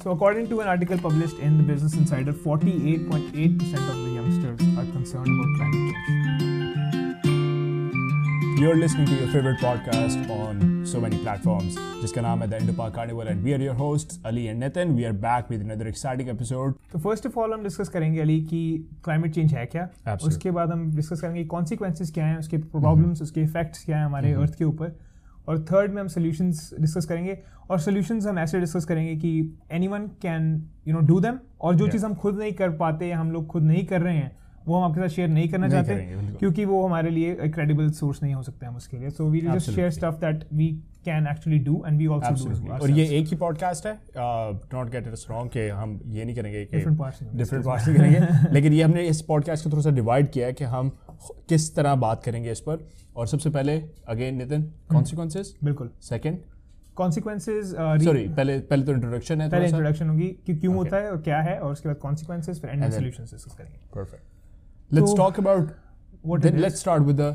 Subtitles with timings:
[0.00, 4.84] So, according to an article published in the Business Insider, 48.8% of the youngsters are
[4.92, 6.24] concerned about climate change.
[8.60, 11.78] You're listening to your favorite podcast on so many platforms.
[12.02, 14.94] जिसका नाम है The Indo Carnival and we are your hosts Ali and Nitin.
[14.94, 16.74] We are back with another exciting episode.
[16.92, 18.62] तो first of all हम discuss करेंगे अली कि
[19.04, 20.28] climate change है क्या Absolutely.
[20.28, 24.32] उसके बाद हम डिस्कस करेंगे कॉन्सिक्वेंसेज क्या हैं उसके प्रॉब्लम्स उसके इफेक्ट्स क्या हैं हमारे
[24.46, 24.96] अर्थ के ऊपर
[25.48, 27.38] और थर्ड में हम सोल्यूशंस डिस्कस करेंगे
[27.70, 29.58] और सोल्यूशंस हम ऐसे डिस्कस करेंगे कि
[29.88, 31.92] anyone can you know do them और जो Yeah.
[31.92, 34.82] चीज़ हम खुद नहीं कर पाते हम लोग खुद नहीं कर रहे हैं वो हम
[34.82, 38.42] आपके साथ शेयर नहीं करना नहीं चाहते क्योंकि वो हमारे लिए क्रेडिबल सोर्स नहीं हो
[38.42, 40.66] सकते हम उसके लिए। So we just share stuff that we
[41.04, 43.98] can actually do and we also do और ये एक ही पॉडकास्ट है
[44.74, 46.98] नॉट गेट इट रॉन्ग कि हम ये नहीं करेंगे कि डिफरेंट
[47.64, 48.20] पार्ट्स नहीं करेंगे।
[48.52, 50.98] लेकिन ये हमने इस पॉडकास्ट को थोड़ा सा डिवाइड किया है कि हम
[51.48, 52.86] किस तरह बात करेंगे इस पर
[53.16, 56.38] और सबसे पहले अगेन नितिन हम्म। कॉन्सिक्वेंसेज बिल्कुल सेकंड
[56.96, 60.84] कॉन्सिक्वेंसेज सॉरी पहले पहले तो इंट्रोडक्शन है पहले इंट्रोडक्शन होगी कि क्यों Okay.
[60.84, 64.26] होता है और क्या है और उसके बाद कॉन्सिक्वेंसेज फिर एंड सॉल्यूशंस डिस्कस करेंगे
[64.90, 65.74] So, about
[66.24, 66.62] what then it is.
[66.62, 67.28] let's start with the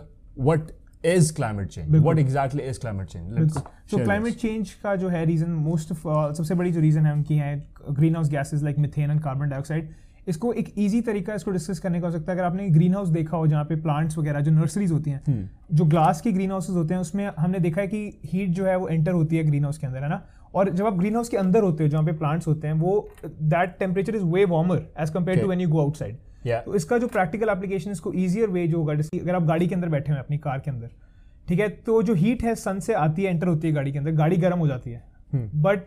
[0.47, 0.71] what
[1.03, 1.97] is climate change?
[1.99, 3.33] What exactly is climate change?
[3.33, 4.41] बिल्कुल तो क्लाइमेट this.
[4.41, 7.55] चेंज का जो है रीजन मोस्ट ऑफ़ सबसे बड़ी जो रीजन है उनकी है
[8.15, 9.93] greenhouse gases like methane and carbon dioxide
[10.27, 13.09] इसको एक इजी तरीका इसको डिस्कस करने का हो सकता है। अगर आपने ग्रीन हाउस
[13.09, 16.51] देखा हो जहाँ पे प्लांट्स वगैरह जो नर्सरीज होती हैं हम्म, जो ग्लास के ग्रीन
[16.51, 19.43] हाउसेज होते हैं उसमें हमने देखा है कि हीट जो है वो एंटर होती है
[19.43, 20.21] ग्रीन हाउस के अंदर है ना?
[20.55, 23.09] और जब आप ग्रीन हाउस के अंदर होते हो जहाँ पे प्लांट्स होते हैं वो
[23.25, 25.47] that temperature is way warmer as compared to.
[25.47, 26.63] When you go outside Yeah.
[26.65, 29.89] तो इसका जो प्रैक्टिकल एप्लीकेशन इसको ईजियर वे जो होगा अगर आप गाड़ी के अंदर
[29.89, 30.89] बैठे हुए अपनी कार के अंदर
[31.47, 31.67] ठीक है?
[31.69, 34.37] तो जो हीट है सन से आती है एंटर होती है गाड़ी के अंदर गाड़ी
[34.37, 35.79] गर्म हो जाती है। हम्म, बट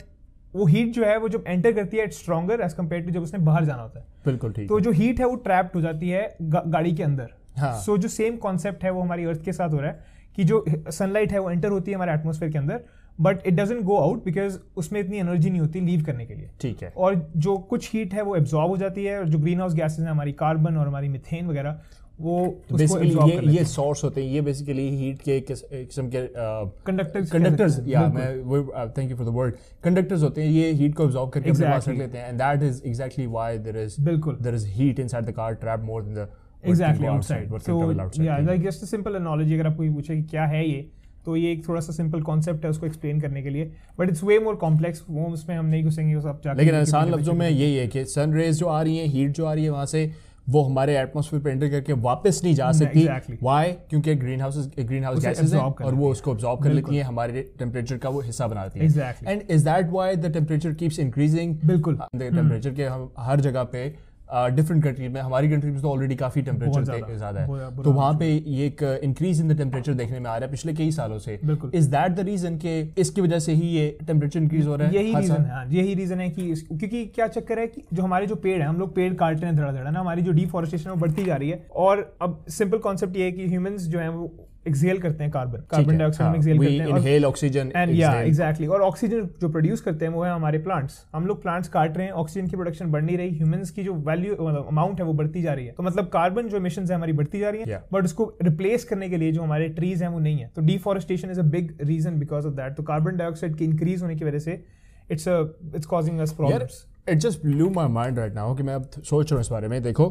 [0.57, 3.23] वो हीट जो है वो जब एंटर करती है it's stronger as compared to जब
[3.23, 6.09] उसने बाहर जाना होता है। बिल्कुल ठीक तो जो हीट है वो ट्रैप्ड हो जाती
[6.09, 9.53] है गा, गाड़ी के अंदर। हाँ। सो जो सेम कॉन्सेप्ट है वो हमारी अर्थ के
[9.53, 12.59] साथ हो रहा है कि जो सनलाइट है वो एंटर होती है हमारे एटमोसफेयर के
[12.59, 12.81] अंदर
[13.19, 16.51] but it doesn't go out because उसमें इतनी एनर्जी नहीं होती लीव करने के लिए।
[16.61, 19.61] ठीक है। और जो कुछ हीट है वो एब्जॉर्ब हो जाती है और जो ग्रीन
[19.61, 21.81] हाउस गैसेज हैं हमारी कार्बन और हमारी मिथेन वगैरह
[22.21, 22.37] वो
[22.73, 28.07] बेसिकली ये ये सोर्स होते हैं ये बेसिकली हीट के किस्म के कह कंडक्टर्स या
[28.09, 28.63] मैं वो
[28.99, 29.55] thank you for the word
[29.85, 32.63] conductors होते हैं ये हीट को अब्जॉर्ब करके अपने पास रख लेते हैं and that
[32.63, 36.15] is exactly why there is बिल्कुल। There is heat inside the car trap more than
[36.15, 36.29] the
[36.65, 40.69] exactly outside so yeah like just simple analogy अगर आप कोई पूछे कि क्या है
[40.69, 40.87] ये
[41.27, 44.23] तो ये एक थोड़ा सा सिंपल कॉन्सेप्ट है उसको एक्सप्लेन करने के लिए। But it's
[44.25, 47.75] way more complex वो उसमें हम नहीं घुसेंगे सब जाके लेकिन आसान लफ्जों में यही
[47.75, 50.11] है कि सन रेज जो आ रही है हीट जो आ रही है वहाँ से
[50.49, 53.37] वो हमारे एटमोसफियर पर एंटर करके वापस नहीं जा नहीं, सकती। exactly.
[53.43, 57.03] वाई क्योंकि green house green house gases हैं और वो उसको ऑब्जॉर्व कर लेती है
[57.03, 60.99] हमारे टेम्परेचर का वो हिस्सा बना देती है and is that why the temperature keeps
[60.99, 63.89] increasing बिल्कुल। टेम्परेचर के हम हर जगह पे
[64.29, 66.85] डिफरेंट कंट्रीज़ में हमारी कंट्री में तो ऑलरेडी काफ़ी टेम्परेचर
[67.17, 70.45] ज़्यादा, है। तो वहाँ पे ये एक इंक्रीज इन द टेम्परेचर देखने में आ रहा
[70.45, 73.69] है पिछले कई सालों से। बिल्कुल। इज़ दैट द रीजन के इसकी वजह से ही
[73.69, 74.95] ये टेम्परेचर इंक्रीज हो रहा है?
[74.95, 78.27] यही रीजन है हाँ, यही रीजन है कि क्योंकि क्या चक्कर है कि जो हमारे
[78.27, 80.01] जो पेड़ है हम लोग पेड़ काट रहे हैं धड़ा धड़ा ना?
[80.01, 83.49] हमारी जो डिफॉरेस्टेशन वो बढ़ती जा रही है। और अब सिंपल कॉन्सेप्ट ये है कि
[83.49, 84.31] ह्यूमंस जो है वो
[84.69, 87.95] एक्सेल करते हैं कार्बन कार्बन डाइऑक्साइड हाँ, में एक्सेल करते हैं और- inhale oxygen, and
[87.95, 91.69] yeah exactly और ऑक्सीजन जो प्रोड्यूस करते हैं वो है हमारे प्लांट्स हम लोग प्लांट्स
[91.69, 95.07] काट रहे हैं ऑक्सीजन की प्रोडक्शन बढ़ नहीं रही ह्यूमंस की जो वैल्यू अमाउंट है
[95.07, 95.73] वो बढ़ती जा रही है.
[95.73, 97.93] तो मतलब कार्बन जो इमिशन है हमारी बढ़ती जा रही है Yeah.
[97.93, 100.51] बट उसको रिप्लेस करने के लिए जो हमारे ट्रीज हैं वो नहीं है.
[100.57, 104.15] तो deforestation is a big reason because of that तो कार्बन डाइऑक्साइड की इंक्रीज होने
[104.17, 104.63] की वजह से
[105.11, 105.29] it's
[105.75, 109.31] it's causing us problems it just blew my mind right now कि मैं अब सोच
[109.33, 110.09] रहा हूँ इस बारे में। देखो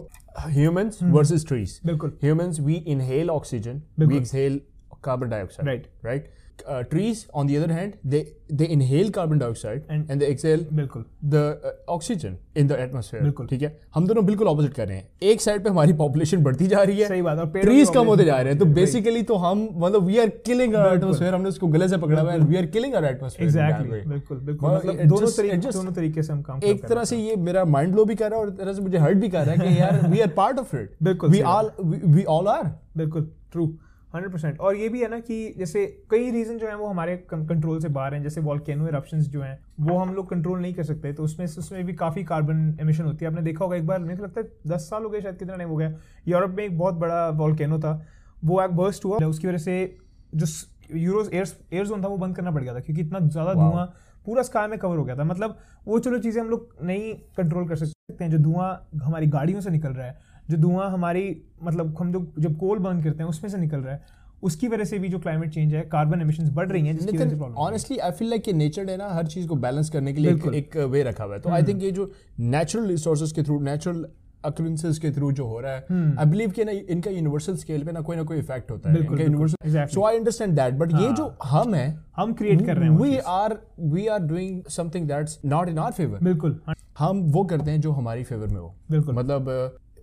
[0.48, 4.62] ह्यूमंस वर्सेज ट्रीज बिल्कुल। Humans we inhale oxygen we exhale
[5.04, 6.32] carbon dioxide right Right.
[6.64, 8.20] Uh, trees on the other hand they
[8.60, 13.22] they inhale carbon dioxide And- and, they exhale बिल्कुल। the uh, oxygen in the atmosphere
[13.22, 13.70] बिल्कुल। ठीक है?
[13.96, 17.00] हम दोनों बिल्कुल opposite कर रहे हैं। एक साइड पे हमारी पॉपुलेशन बढ़ती जा रही
[17.00, 20.06] है सही बात है, ट्रीज कम होते जा रहे हैं। तो बेसिकली तो हम मतलब
[20.06, 20.96] we are killing our.
[20.98, 24.38] Atmosphere हमने उसको गले से पकड़ा हुआ है we are killing our atmosphere exactly बिल्कुल
[24.38, 27.94] बिल्कुल। मतलब दोनों तरीके दोनों तरीके से हम काम एक तरह से ये मेरा माइंड
[27.94, 29.80] ब्लो भी कर रहा है और तरह से मुझे हर्ट भी कर रहा है कि
[29.82, 33.74] यार we are part of it बिल्कुल we all we all are बिल्कुल ट्रू
[34.16, 37.16] हंड्रेड परसेंट। और ये भी है ना कि जैसे कई रीजन जो है वो हमारे
[37.30, 40.84] कंट्रोल से बाहर हैं जैसे वॉल्केनो इरप्शंस जो हैं वो हम लोग कंट्रोल नहीं कर
[40.84, 44.00] सकते तो उसमें उसमें भी काफ़ी कार्बन एमिशन होती है। आपने देखा होगा एक बार
[44.02, 45.92] मेरे को लगता है दस साल हो गए शायद कितना टाइम हो गया।
[46.28, 48.02] यूरोप में एक बहुत बड़ा वॉल्केनो था
[48.44, 49.98] वो एक बर्स्ट हुआ। उसकी वजह से
[50.36, 50.46] जो
[50.94, 53.86] यूरोज एयर एयर जोन था वो बंद करना पड़ गया था क्योंकि इतना ज़्यादा धुआँ
[54.26, 55.58] पूरा स्काई में कवर हो गया था। मतलब
[55.88, 59.70] वो चलो चीज़ें हम लोग नहीं कंट्रोल कर सकते हैं जो धुआँ हमारी गाड़ियों से
[59.70, 60.18] निकल रहा है।
[60.50, 61.26] जो धुआँ हमारी
[61.64, 64.84] मतलब हम जो जब कोल बर्न करते हैं उसमें से निकल रहा है। उसकी वजह
[64.84, 67.58] से भी जो क्लाइमेट चेंज है कार्बन एमिशंस बढ़ रही हैं जिसकी वजह से problem
[67.60, 70.32] honestly I feel like कि नेचर ने ना हर चीज़ को बैलेंस करने के लिए
[70.32, 73.60] एक, एक वे रखा हुआ है। तो आई थिंक ये जो नेचुरल रिसोर्सेज के थ्रू
[73.62, 74.06] नेचुरल
[74.44, 77.84] occurrences के थ्रू जो हो रहा है हम्म। आई बिलीव कि ना इनका यूनिवर्सल स्केल
[77.84, 80.92] पे ना कोई ना कोई इफ़ेक्ट होता है। इनका universal so I understand that but
[80.92, 81.88] ये हाँ। जो हम है
[82.18, 83.58] हम क्रिएट कर रहे हैं we are
[83.94, 87.82] we are doing something that's not in our favour बिल्कुल हाँ, हम वो करते हैं
[87.82, 89.50] जो हमारी फेवर में हो। बिल्कुल। मतलब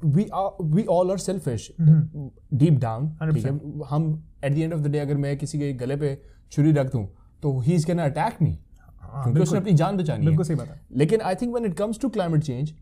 [0.05, 3.53] we are we all are selfish deep down ठीक है?
[3.89, 6.19] हम at the end of the day अगर मैं किसी के गले पे
[6.53, 7.07] छुरी रख दूँ
[7.43, 10.69] तो he is can attack me क्योंकि उसने अपनी जान बचानी है। बिल्कुल सही बात
[10.69, 12.73] है। लेकिन I think when it comes to climate change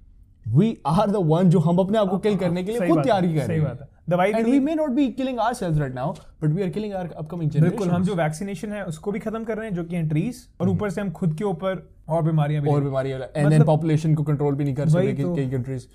[0.48, 3.34] we are the one जो हम अपने आप को किल करने के लिए खुद तैयारी
[3.34, 6.12] कर सही रहे बात हैं। दवाई we may not be killing ourselves right now
[6.42, 9.56] but we are killing our upcoming बिल्कुल हम जो वैक्सीनेशन है उसको भी खत्म कर
[9.58, 12.62] रहे हैं जो कि है ट्रीज और ऊपर से हम खुद के ऊपर और बीमारियाँ
[12.62, 15.50] भी और ले- बीमारी एंड देन पॉपुलेशन को कंट्रोल भी नहीं कर सकते तो। कई
[15.50, 15.86] कंट्रीज़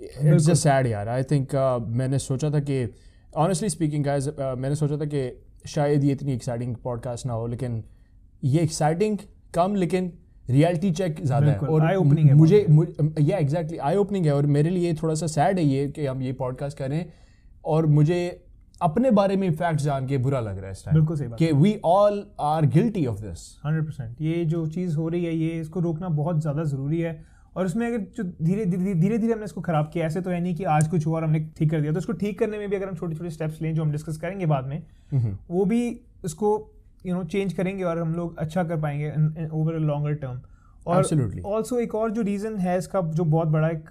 [0.00, 1.54] इट्स जस्ट सैड यार आई थिंक
[1.88, 2.94] मैंने सोचा था कि
[3.36, 7.84] ऑनेस्टली स्पीकिंग गाइस मैंने सोचा था कि शायद ये इतनी एक्साइटिंग पॉडकास्ट ना हो लेकिन
[8.44, 9.18] ये एक्साइटिंग
[9.54, 10.12] कम लेकिन
[10.50, 12.66] रियलिटी चेक ज़्यादा है। और eye-opening है मुझे
[13.20, 16.22] या एग्जैक्टली आई ओपनिंग है और मेरे लिए थोड़ा सा सैड है ये कि हम
[16.22, 17.12] ये पॉडकास्ट करें
[17.64, 18.44] और मुझे
[18.82, 21.38] अपने बारे में फैक्ट जान के बुरा लग रहा है इस टाइम बिल्कुल सही बात।
[21.38, 25.34] कि we all are guilty of this hundred percent ये जो चीज़ हो रही है
[25.36, 29.32] ये इसको रोकना बहुत ज़्यादा ज़रूरी है। और उसमें अगर जो धीरे धीरे धीरे धीरे
[29.32, 31.70] हमने इसको खराब किया ऐसे तो है नहीं कि आज कुछ हुआ और हमने ठीक
[31.70, 33.82] कर दिया। तो इसको ठीक करने में भी अगर हम छोटे छोटे स्टेप्स लें जो
[33.82, 34.82] हम डिस्कस करेंगे बाद में
[35.50, 36.72] वो भी इसको
[37.06, 40.40] यू नो चेंज करेंगे और हम लोग अच्छा कर पाएँगे ओवर अ लॉन्गर टर्म
[40.86, 41.04] और
[41.46, 43.88] ऑल्सो एक और जो रीज़न है इसका जो बहुत बड़ा एक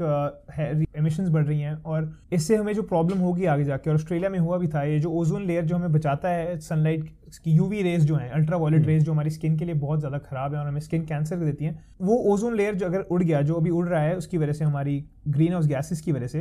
[0.48, 3.96] uh, है एमिशंस बढ़ रही हैं और इससे हमें जो प्रॉब्लम होगी आगे जाके और
[3.96, 7.52] ऑस्ट्रेलिया में हुआ भी था ये जो ओजोन लेयर जो हमें बचाता है सनलाइट की
[7.52, 10.54] यूवी रेज जो है अल्ट्रा वायलेट रेज जो हमारी स्किन के लिए बहुत ज़्यादा खराब
[10.54, 13.56] है और हमें स्किन कैंसर देती है वो ओजोन लेयर जो अगर उड़ गया जो
[13.56, 16.40] अभी उड़ रहा है उसकी वजह से हमारी ग्रीन हाउस गैसेस की वजह से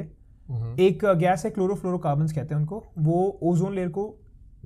[0.81, 4.05] एक गैस है क्लोरोफ्लोरोकार्बन्स कहते हैं उनको वो ओजोन लेयर को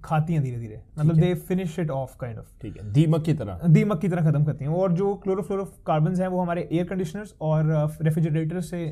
[0.05, 3.35] खाती हैं धीरे धीरे मतलब they finish it off kind of ठीक है दीमक की
[3.35, 7.35] तरह। दीमक की तरह खत्म करती हैं। और जो क्लोरोफ्लोरोकार्बन्स हैं वो हमारे एयर कंडीशनर्स
[7.41, 8.83] और रेफ्रिजरेटर से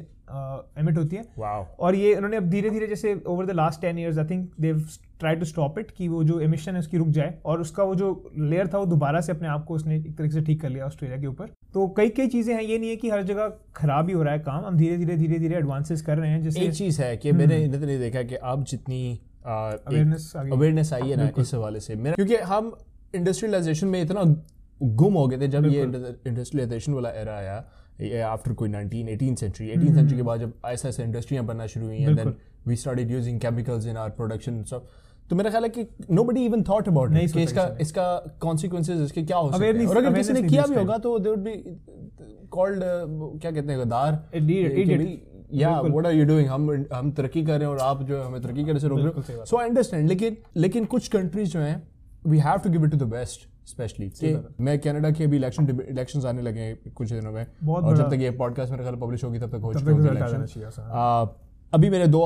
[0.78, 1.24] एमिट होती हैं।
[1.78, 4.82] और ये उन्होंने अब धीरे धीरे जैसे over the last ten years I think they've
[5.20, 7.94] try to stop it कि वो जो एमिशन है उसकी रुक जाए। और उसका वो
[7.94, 10.70] जो लेयर था वो दोबारा से अपने आप को उसने एक तरीके से ठीक कर
[10.70, 13.52] लिया ऑस्ट्रेलिया के ऊपर। तो कई कई चीज़ें हैं ये नहीं है कि हर जगह
[13.76, 16.42] खराब ही हो रहा है काम। हम धीरे धीरे धीरे धीरे एडवांसेस कर रहे हैं
[16.42, 21.16] जैसे एक चीज़ है कि मैंने नहीं देखा कि अब जितनी अवेयरनेस अवेयरनेस आई है
[21.16, 22.76] ना इस हवाले से। मेरा क्योंकि हम
[23.14, 24.22] इंडस्ट्रियलाइजेशन में इतना
[24.82, 27.56] गुम हो गए थे जब ये इंडस्ट्रियलाइजेशन वाला एरा आया।
[28.26, 31.86] आफ्टर कोई 19 18 सेंचुरी 18 सेंचुरी के बाद जब ऐसा ऐसा इंडस्ट्रियाँ बनना शुरू
[31.86, 32.34] हुई and then
[32.66, 34.88] we started using chemicals in our production सब
[35.30, 38.04] तो मेरा ख्याल है कि नोबडी इवन थॉट अबाउट नहीं कि इसका इसका
[38.40, 39.86] कॉन्सिक्वेंसेज इसके क्या हो सकते हैं?
[39.86, 41.52] और अगर किसी ने किया भी होगा तो दे वुड बी
[42.50, 44.12] कॉल्ड क्या कहते हैं गद्दार?
[45.50, 48.18] कि या व्हाट आर यू डूइंग हम हम तरक्की कर रहे हैं और आप जो
[48.18, 51.50] है हमें तरक्की करने से रोक रहे हो। सो आई अंडरस्टैंड लेकिन लेकिन कुछ कंट्रीज़
[51.50, 51.82] जो हैं
[52.26, 54.10] we have to give it to the best specially
[54.60, 58.20] मैं कनाडा के अभी इलेक्शन इलेक्शंस आने लगे हैं कुछ दिनों में और जब तक
[58.20, 61.34] ये पॉडकास्ट मेरे ख्याल पब्लिश होगी तब तक हो चुके होंगे इलेक्शन।
[61.72, 62.20] अभी मैंने दो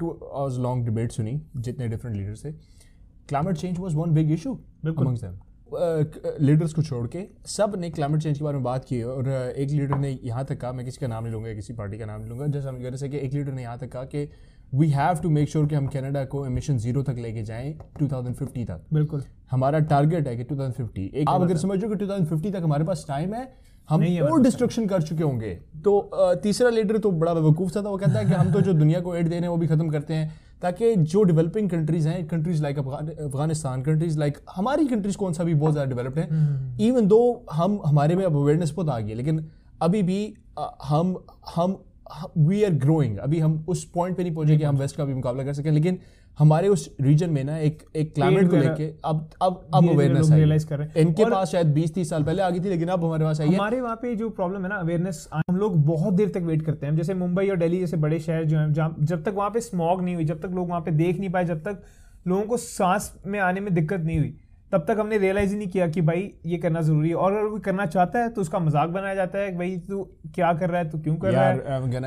[0.00, 2.52] टू आवर्स लॉन्ग डिबेट सुनी जितने डिफरेंट लीडर्स थे
[3.28, 4.54] climate change was one big issue.
[4.86, 5.36] Amongst them
[5.68, 9.98] leaders को छोड़ के सबने क्लाइमेट चेंज के बारे में बात की और एक लीडर
[9.98, 12.30] ने यहाँ तक कहा मैं किसी का नाम नहीं लूँगा किसी पार्टी का नाम नहीं
[12.30, 14.28] लूँगा। जैसे हम कह रहे थे कि एक लीडर ने यहाँ तक कहा कि
[14.74, 18.64] we have to make sure कि हम कनाडा को एमिशन ज़ीरो तक लेके जाएँ 2050
[18.66, 18.80] तक.
[18.92, 23.04] बिल्कुल। हमारा टारगेट है कि 2050 एक आप अगर समझो कि 2050 तक हमारे पास
[23.08, 23.48] टाइम है
[23.88, 25.54] हम और डिस्ट्रक्शन कर चुके होंगे।
[25.84, 26.10] तो
[26.42, 29.00] तीसरा लीडर तो बड़ा बेवकूफ़ था तो वो कहता है कि हम तो जो दुनिया
[29.00, 32.26] को एड दे रहे हैं वो भी खत्म करते हैं। ताकि जो डेवलपिंग कंट्रीज़ हैं
[32.26, 37.06] countries like Afghanistan countries like हमारी कंट्रीज़ कौन सा भी बहुत ज़्यादा डेवलप्ड है। इवन
[37.06, 39.44] दो हम हमारे में अब अवेयरनेस बहुत आ गई है लेकिन
[39.82, 40.34] अभी भी
[40.84, 41.16] हम
[41.54, 41.78] हम
[42.38, 45.14] वी आर ग्रोइंग अभी हम उस पॉइंट पे नहीं पहुँचे कि हम वेस्ट का भी
[45.14, 45.98] मुकाबला कर सकें लेकिन
[46.38, 50.66] हमारे उस रीजन में ना एक एक क्लाइमेट को लेके अब अब अब अवेयरनेस रियलाइज़
[50.66, 53.04] कर रहे हैं। इनके पास शायद 20 30 साल पहले आ गई थी लेकिन अब
[53.04, 56.14] हमारे पास आई है। हमारे वहाँ पे जो प्रॉब्लम है ना अवेयरनेस हम लोग बहुत
[56.14, 59.22] देर तक वेट करते हैं। जैसे मुंबई और दिल्ली जैसे बड़े शहर जो हैं जब
[59.24, 61.62] तक वहाँ पे स्मॉग नहीं हुई जब तक लोग वहाँ पे देख नहीं पाए जब
[61.62, 61.82] तक
[62.26, 64.34] लोगों को सांस में आने में दिक्कत नहीं हुई
[64.72, 67.48] तब तक हमने रियलाइज़ ही नहीं किया कि भाई ये करना ज़रूरी है। और अगर
[67.48, 70.02] कोई करना चाहता है तो उसका मज़ाक बनाया जाता है भाई तू
[70.34, 71.58] क्या कर रहा है तू क्यों कर रहा है?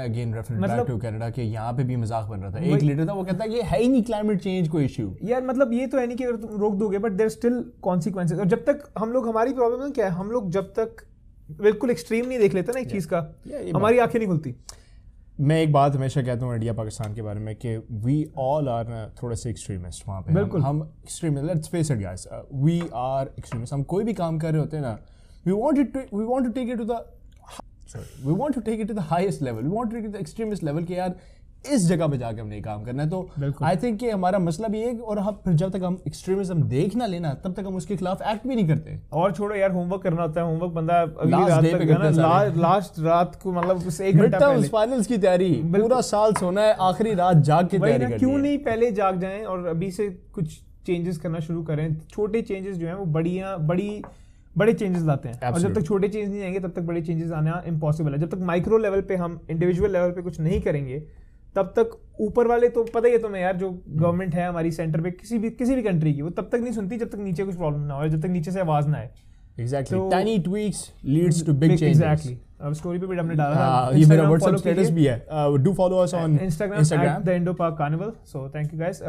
[0.03, 3.13] अगेन मतलब- टू कनाडा के यहाँ पे भी मज़ाक बन रहा था। एक लीडर था
[3.13, 5.97] वो कहता है ये है ही नहीं क्लाइमेट चेंज को इशू यार मतलब ये तो
[5.97, 9.11] है नहीं कि अगर तुम रोक दोगे बट देर स्टिल कॉन्सिक्वेंसेज और जब तक हम
[9.11, 11.05] लोग हमारी प्रॉब्लम क्या है हम लोग जब तक
[11.61, 13.19] बिल्कुल एक्सट्रीम नहीं देख लेते ना एक चीज़ का
[13.75, 14.55] हमारी आँखें नहीं खुलती।
[15.39, 18.87] मैं एक बात हमेशा कहता हूँ इंडिया पाकिस्तान के बारे में कि वी ऑल आर
[19.21, 23.73] थोड़े से एक्सट्रीमिस्ट वहाँ पे। बिल्कुल। हम, extremist let's face it guys we are extremist
[23.73, 24.91] हम कोई भी काम कर रहे होते हैं ना
[25.45, 26.99] we want it we want to take it to the
[27.91, 30.11] sorry we want to take it to the highest level we want to take it
[30.11, 31.15] to the extremist level कि यार
[31.71, 33.29] इस जगह पे जाके हमने काम करना है। तो
[33.65, 36.95] आई थिंक कि हमारा मसला भी है और हम फिर जब तक हम एक्सट्रीमिज्म देख
[36.95, 40.01] ना लेना तब तक हम उसके खिलाफ एक्ट भी नहीं करते। और छोड़ो यार होमवर्क
[40.01, 43.39] करना होता है होमवर्क बंदा अगली रात तक पे ना करते सारे। ला- लास्ट रात
[43.43, 47.37] को मतलब उस एक घंटा पहले। फाइनल्स की तैयारी पूरा साल सोना है आखिरी रात
[47.37, 51.39] जाग के तैयारी करनी क्यों नहीं पहले जाग जाएँ और अभी से कुछ चेंजेस करना
[51.39, 54.03] शुरू करें। छोटे चेंजेस जो हैं वो बढ़िया बड़ी
[54.57, 55.65] बड़े चेंजेस लाते हैं। Absolutely.
[55.65, 58.29] और जब तक छोटे चेंज नहीं आएँगे तब तक बड़े चेंजेस आना इम्पॉसिबल है। जब
[58.29, 61.03] तक माइक्रो लेवल पे हम इंडिविजुअल लेवल पे कुछ नहीं करेंगे
[61.55, 65.01] तब तक ऊपर वाले तो पता ही है तुम्हें यार जो गवर्नमेंट है हमारी सेंटर
[65.01, 67.43] पे किसी भी किसी भी कंट्री की वो तब तक नहीं सुनती जब तक नीचे
[67.43, 69.09] कुछ प्रॉब्लम ना हो जब तक नीचे से आवाज़ ना आए।
[69.59, 73.55] एग्जैक्टली तो- tiny tweaks leads to big changes exactly अब स्टोरी पे भी हमने डाला
[73.55, 75.17] हाँ, था ये मेरा व्हाट्सएप स्टेटस भी है।
[75.63, 79.01] Do follow us on Instagram Instagram the Indo Park Carnival so thank you guys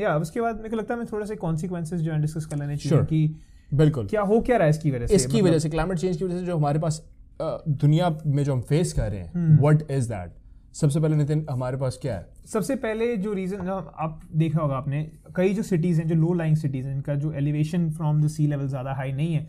[0.00, 2.56] या उसके बाद मेरे को लगता है मैं थोड़ा सा कॉन्सिक्वेंसेज जो है डिस्कस कर
[2.56, 3.34] लेने चाहिए कि
[3.74, 6.16] बिल्कुल। क्या हो क्या रहा है इसकी वजह से इसकी मतलब- वजह से क्लाइमेट चेंज
[6.16, 7.02] की वजह से जो हमारे पास
[7.42, 10.32] दुनिया में जो हम फेस कर रहे। हैं व्हाट इज़ दैट
[10.74, 12.26] सबसे पहले नितिन हमारे पास क्या है?
[12.46, 15.02] सबसे पहले जो रीजन आप देखा होगा आपने
[15.36, 18.46] कई जो सिटीज़ हैं जो लो लाइंग सिटीज़ हैं इनका जो elevation from the sea
[18.46, 19.46] level ज़्यादा हाई नहीं है।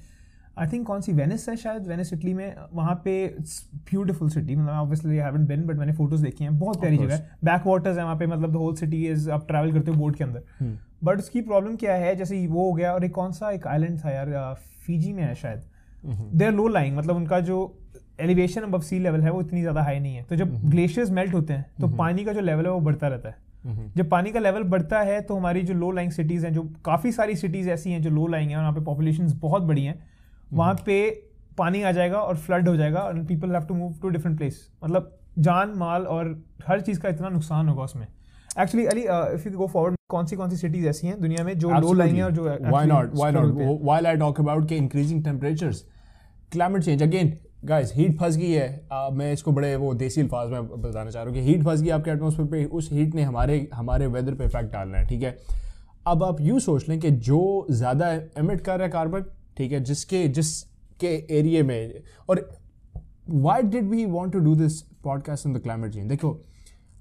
[0.57, 1.13] आई थिंक कौन सी?
[1.13, 3.13] वेनिस है शायद वेनिस इटली में वहाँ पे
[3.91, 7.15] ब्यूटीफुल सिटी मतलब obviously I haven't been but मैंने फ़ोटोज़ देखी हैं बहुत प्यारी जगह
[7.15, 9.97] है। बैक वाटर्स है वहाँ पे मतलब द होल सिटी इज़ आप ट्रैवल करते हो
[9.97, 12.15] बोट के अंदर। बट उसकी प्रॉब्लम क्या है?
[12.15, 14.53] जैसे वो हो गया और एक कौन सा एक आइलैंड था यार
[14.85, 15.61] फीजी में है शायद।
[16.33, 17.59] दे आर लो लाइंग मतलब उनका जो
[18.19, 21.33] एलिवेशन अब सी लेवल है वो इतनी ज़्यादा हाई नहीं है। तो जब ग्लेशियर्स मेल्ट
[21.33, 23.47] होते हैं तो पानी का जो लेवल है वो बढ़ता रहता है।
[23.95, 27.11] जब पानी का लेवल बढ़ता है तो हमारी जो लो लाइंग सिटीज़ हैं जो काफ़ी
[27.11, 29.99] सारी सिटीज़ ऐसी हैं जो लो लाइंग हैं वहाँ पे पॉपुलेशन बहुत बड़ी हैं
[30.53, 30.99] वहाँ पे
[31.57, 34.69] पानी आ जाएगा और फ्लड हो जाएगा और people have to move to different place
[34.83, 36.31] मतलब जान माल और
[36.67, 38.07] हर चीज़ का इतना नुकसान होगा उसमें।
[38.59, 39.01] Actually Ali
[39.35, 41.93] if you go forward कौन सी कौन सी सिटीज़ ऐसी हैं दुनिया में जो लो
[41.93, 43.57] लाइंग है और जो struggle not?
[43.57, 43.75] पे हैं?
[43.89, 45.83] while i talk about के increasing temperatures?
[46.55, 47.31] Climate change again
[47.65, 51.23] guys heat फंस गई है। uh, मैं इसको बड़े वो देसी अल्फाज में बताना चाह
[51.23, 54.33] रहा हूँ कि हीट फंस गई आपके एटमोसफेयर पे उस हीट ने हमारे हमारे वेदर
[54.33, 55.37] पे इफ़ेक्ट डालना है ठीक है?
[56.07, 59.25] अब आप यूँ सोच लें कि जो ज़्यादा एमिट कर रहा है कार्बन
[59.57, 62.49] ठीक है जिसके जिसके एरिए में और
[63.29, 66.45] why did we want to do this podcast on the climate change देखो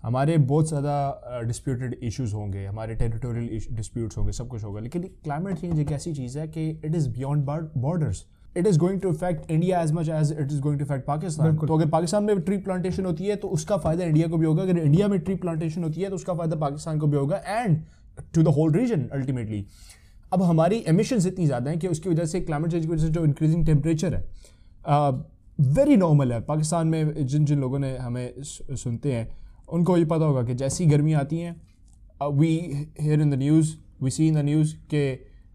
[0.03, 5.57] हमारे बहुत ज़्यादा डिस्प्यूटेड इश्यूज़ होंगे हमारे टेरिटोरियल डिस्प्यूट्स होंगे सब कुछ होगा लेकिन क्लाइमेट
[5.57, 7.45] चेंज एक ऐसी चीज़ है कि it is beyond
[7.77, 8.25] borders
[8.59, 11.57] it is going to affect India as much as it is going to affect Pakistan
[11.59, 14.63] तो अगर पाकिस्तान में ट्री प्लांटेशन होती है तो उसका फ़ायदा इंडिया को भी होगा।
[14.63, 17.81] अगर इंडिया में ट्री प्लांटेशन होती है तो उसका फ़ायदा पाकिस्तान को भी होगा and
[18.35, 19.65] to the whole region ultimately
[20.33, 23.13] अब हमारी एमिशंस इतनी ज़्यादा हैं कि उसकी वजह से क्लाइमेट चेंज की वजह से
[23.13, 24.23] जो इंक्रीजिंग टेम्परेचर है
[25.73, 29.29] वेरी नॉर्मल है। पाकिस्तान में जिन जिन लोगों ने हमें सुनते हैं
[29.69, 31.55] उनको ये पता होगा कि जैसी गर्मी आती हैं
[32.33, 32.53] we
[33.01, 35.05] hear in the news we see in the news के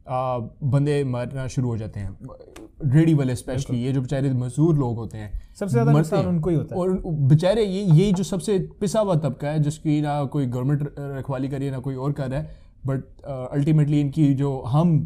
[0.07, 2.17] बंदे मरना शुरू हो जाते हैं।
[2.85, 6.55] रेडी वाले स्पेशली ये जो बेचारे मजदूर लोग होते हैं सबसे ज़्यादा नुकसान उनको ही
[6.55, 10.45] होता है। और बेचारे ये यही जो सबसे पिसा हुआ तबका है जिसकी ना कोई
[10.47, 14.59] गवर्नमेंट रखवाली कर रही है ना कोई और कर रहा है बट अल्टीमेटली इनकी जो
[14.67, 14.97] हम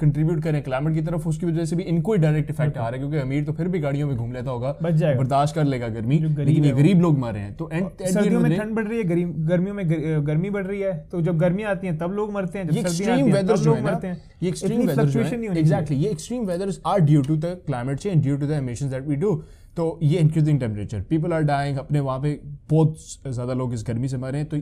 [0.00, 2.90] कंट्रीब्यूट करें क्लाइमेट की तरफ़ उसकी वजह से भी इनको ही डायरेक्ट इफ़ेक्ट आ रहा
[2.90, 6.18] है क्योंकि अमीर तो फिर भी गाड़ियों में घूम लेता होगा बर्दाश्त कर लेगा गर्मी
[6.18, 9.04] लेकिन ये गरीब लोग मर रहे हैं। तो एंड सर्दियों में ठंड बढ़ रही है
[9.46, 9.84] गर्मियों में
[10.26, 13.18] गर्मी बढ़ रही है तो जब गर्मी आती है तब लोग मरते हैं जब सर्दियाँ
[13.18, 17.22] आती हैं तब लोग मरते हैं। ये एक्सट्रीम वेदर एग्जैक्टली ये extreme weathers are due
[17.22, 19.42] to the climate change due to the emissions that we do
[19.76, 24.08] तो ये increasing temperature people are dying अपने वहाँ पे बहुत ज़्यादा लोग इस गर्मी
[24.08, 24.56] से मर रहे हैं तो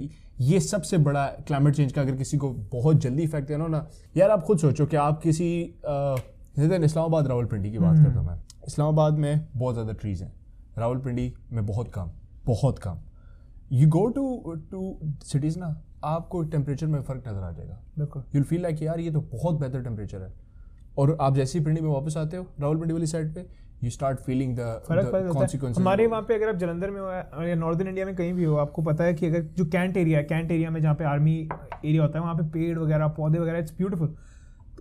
[0.45, 3.87] ये सबसे बड़ा क्लाइमेट चेंज का अगर किसी को बहुत जल्दी इफ़ेक्ट देना हो ना
[4.17, 5.49] यार आप खुद सोचो कि आप किसी
[5.87, 8.37] जैसे इस्लामाबाद रावलपिंडी की बात हम्म। करता हूँ मैं।
[8.67, 10.33] इस्लामाबाद में बहुत ज़्यादा ट्रीज़ हैं।
[10.79, 12.11] रावलपिंडी में बहुत कम
[12.47, 12.99] बहुत कम।
[13.73, 18.45] You go to two cities ना आपको टेम्परेचर में फ़र्क नज़र आ जाएगा। बिल्कुल। यूल
[18.45, 20.33] फील लाइक यार ये तो बहुत बेहतर टेम्परेचर है।
[20.99, 23.47] और आप जैसे ही पिंडी में वापस आते हो रावलपिंडी वाली साइड पे
[23.85, 25.47] यू स्टार्ट फीलिंग द है।
[25.81, 28.57] हमारे वहाँ पे अगर आप जलंधर में हो या- नॉर्दर्न इंडिया में कहीं भी हो
[28.57, 31.49] आपको पता है कि अगर जो कैंट एरिया है कैंट एरिया में जहाँ पे आर्मी
[31.85, 34.17] एरिया होता है वहाँ पे पेड़ वगैरह पौधे वगैरह it's beautiful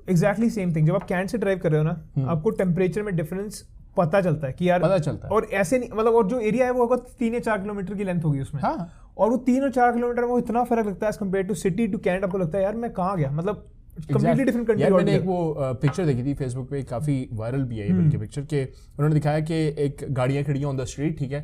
[0.09, 3.15] exactly same thing जब आप कैंट से ड्राइव कर रहे हो ना आपको टेम्परेचर में
[3.15, 6.39] डिफरेंस पता चलता है कि यार पता चलता है। और ऐसे नहीं मतलब और जो
[6.39, 9.37] एरिया है वो होगा तीन या चार किलोमीटर की लेंथ होगी उसमें। हाँ। और वो
[9.37, 11.97] तीन और चार किलोमीटर में वो इतना फ़र्क लगता है as compare to city to
[11.97, 13.31] cantt आपको लगता है यार मैं कहाँ गया?
[13.31, 13.67] मतलब
[14.03, 17.85] कंप्लीटली डिफरेंट यार मैंने एक वो पिक्चर देखी थी फेसबुक पे काफ़ी वायरल भी है
[17.85, 21.17] ये हम्म। बल्कि पिक्चर के। उन्होंने दिखाया कि एक गाड़ियाँ खड़ी हैं ऑन द स्ट्रीट
[21.19, 21.41] ठीक है?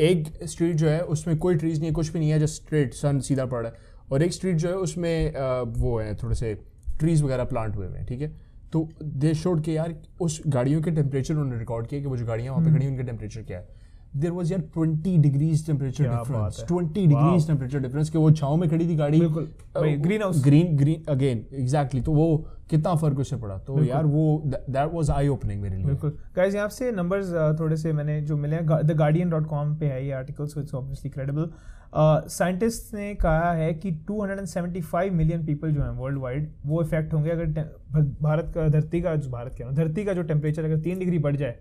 [0.00, 2.94] एक स्ट्रीट जो है उसमें कोई ट्रीज नहीं है कुछ भी नहीं है जस्ट स्ट्रेट
[2.94, 3.74] सन सीधा पड़ा है।
[4.12, 5.32] और एक स्ट्रीट जो है उसमें
[5.78, 6.54] वो है थोड़े से
[6.98, 8.28] ट्रीज वगैरह प्लांट हुए हुए हैं ठीक है?
[8.72, 12.26] तो दे शोड के यार उस गाड़ियों के टेम्परेचर उन्होंने रिकॉर्ड किया कि वो जो
[12.26, 13.79] गाड़ियाँ वहाँ पे खड़ी हैं उनका टेम्परेचर क्या है।
[14.16, 18.68] देर वॉज़ यार twenty degrees temperature difference twenty degrees temperature difference के वो छाव में
[18.70, 19.48] खड़ी थी गाड़ी। बिल्कुल।
[20.06, 22.36] green house। Green green again exactly तो वो
[22.70, 23.56] कितना फ़र्क उससे पड़ा?
[23.58, 27.76] तो यार वो दैट वाज आई ओपनिंग मेरे लिए। बिल्कुल। गाइस यहाँ से नंबर्स थोड़े
[27.76, 30.74] से मैंने जो मिले हैं द गार्डियन डॉट कॉम पे है ये article so it's
[30.74, 31.50] obviously credible
[31.94, 37.30] scientist ने कहा है कि 275 मिलियन पीपल जो हैं वर्ल्ड वाइड वो इफ़ेक्ट होंगे
[37.30, 37.46] अगर
[38.22, 41.36] भारत का धरती का जो भारत के धरती का जो टेम्परेचर अगर तीन डिग्री बढ़
[41.36, 41.58] जाए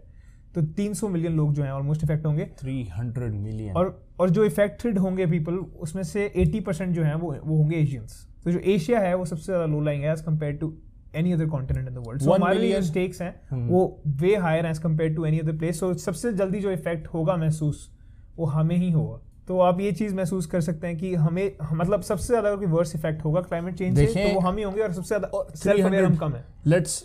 [0.55, 4.97] तो 300 मिलियन लोग जो हैं ऑलमोस्ट इफ़ेक्ट होंगे। 300 मिलियन और और जो इफेक्टेड
[4.97, 8.99] होंगे पीपल उसमें से 80 परसेंट जो हैं वो वो होंगे एशियंस तो जो एशिया
[8.99, 10.73] है वो सबसे ज़्यादा लो लाइंग है as compare to
[11.15, 13.81] any other continent in the world so हमारे लिए स्टेक्स हैं वो
[14.17, 17.89] way higher as compare to any other place so सबसे जल्दी जो इफ़ेक्ट होगा महसूस
[18.37, 22.01] वो हमें ही होगा। तो आप ये चीज़ महसूस कर सकते हैं कि हमें मतलब
[22.03, 24.93] सबसे ज़्यादा अगर वर्स इफ़ेक्ट होगा क्लाइमेट चेंज से तो वो हम ही होंगे और
[24.93, 27.03] सबसे ज़्यादा सेल्फ अवेयर हम कम है। लेट्स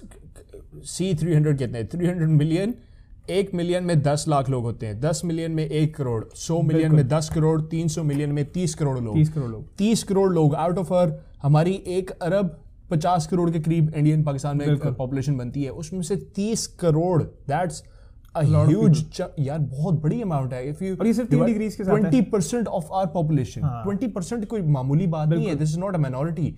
[0.87, 2.75] सी 300 कितने 300 मिलियन
[3.31, 6.95] एक मिलियन में 10 लाख लोग होते हैं। 10 मिलियन में एक करोड़ सौ मिलियन
[6.95, 10.55] में 10 करोड़ 300 मिलियन में 30 करोड़ लोग। 30 करोड़ लोग। 30 करोड़ लोग
[10.55, 11.13] आउट ऑफ़ अर
[11.43, 16.17] हमारी एक अरब 50 करोड़ के करीब इंडियन पाकिस्तान में पॉपुलेशन बनती है। उसमें से
[16.37, 17.83] 30 करोड़ दैट्स
[18.37, 22.11] ह्यूज यार बहुत बड़ी अमाउंट है। इफ़ यू और ये सिर्फ़ तीन degrees के साथ
[22.11, 25.99] 20% ऑफ़ आवर पॉपुलेशन हाँ। 20% कोई मामूली बात नहीं है। This is not a
[25.99, 26.55] minority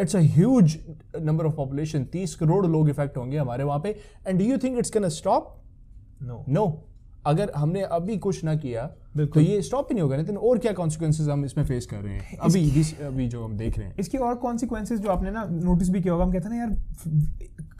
[0.00, 0.76] it's a huge
[1.22, 3.96] number of population 30 crore लोग इफ़ेक्ट होंगे हमारे वहाँ पे।
[4.26, 5.54] And do you think it's can stop
[6.22, 6.54] no no.
[6.54, 6.84] No
[7.26, 10.72] अगर हमने अभी कुछ ना किया तो। ये स्टॉप ही नहीं होगा तो और क्या
[10.72, 12.38] कॉन्सिक्वेंसेज हम इसमें फेस कर रहे हैं?
[12.38, 15.90] अभी जिस- अभी जो हम देख रहे हैं। इसके और कॉन्सिक्वेंसेज जो आपने ना नोटिस
[15.90, 16.70] भी किया होगा हम कहते हैं ना यार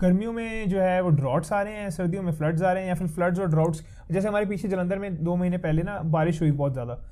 [0.01, 2.89] गर्मियों में जो है वो ड्रॉट्स आ रहे हैं सर्दियों में फ्लड्स आ रहे हैं
[2.89, 6.43] या फिर फ्लड्स और ड्रॉट्स जैसे हमारे पीछे जलंधर में दो महीने पहले ना बारिश
[6.43, 7.05] हुई बहुत ज़्यादा।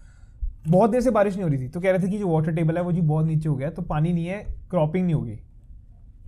[0.68, 2.52] बहुत देर से बारिश नहीं हो रही थी। तो कह रहे थे कि जो वाटर
[2.52, 5.38] टेबल है वो जी बहुत नीचे हो गया तो पानी नहीं है क्रॉपिंग नहीं होगी।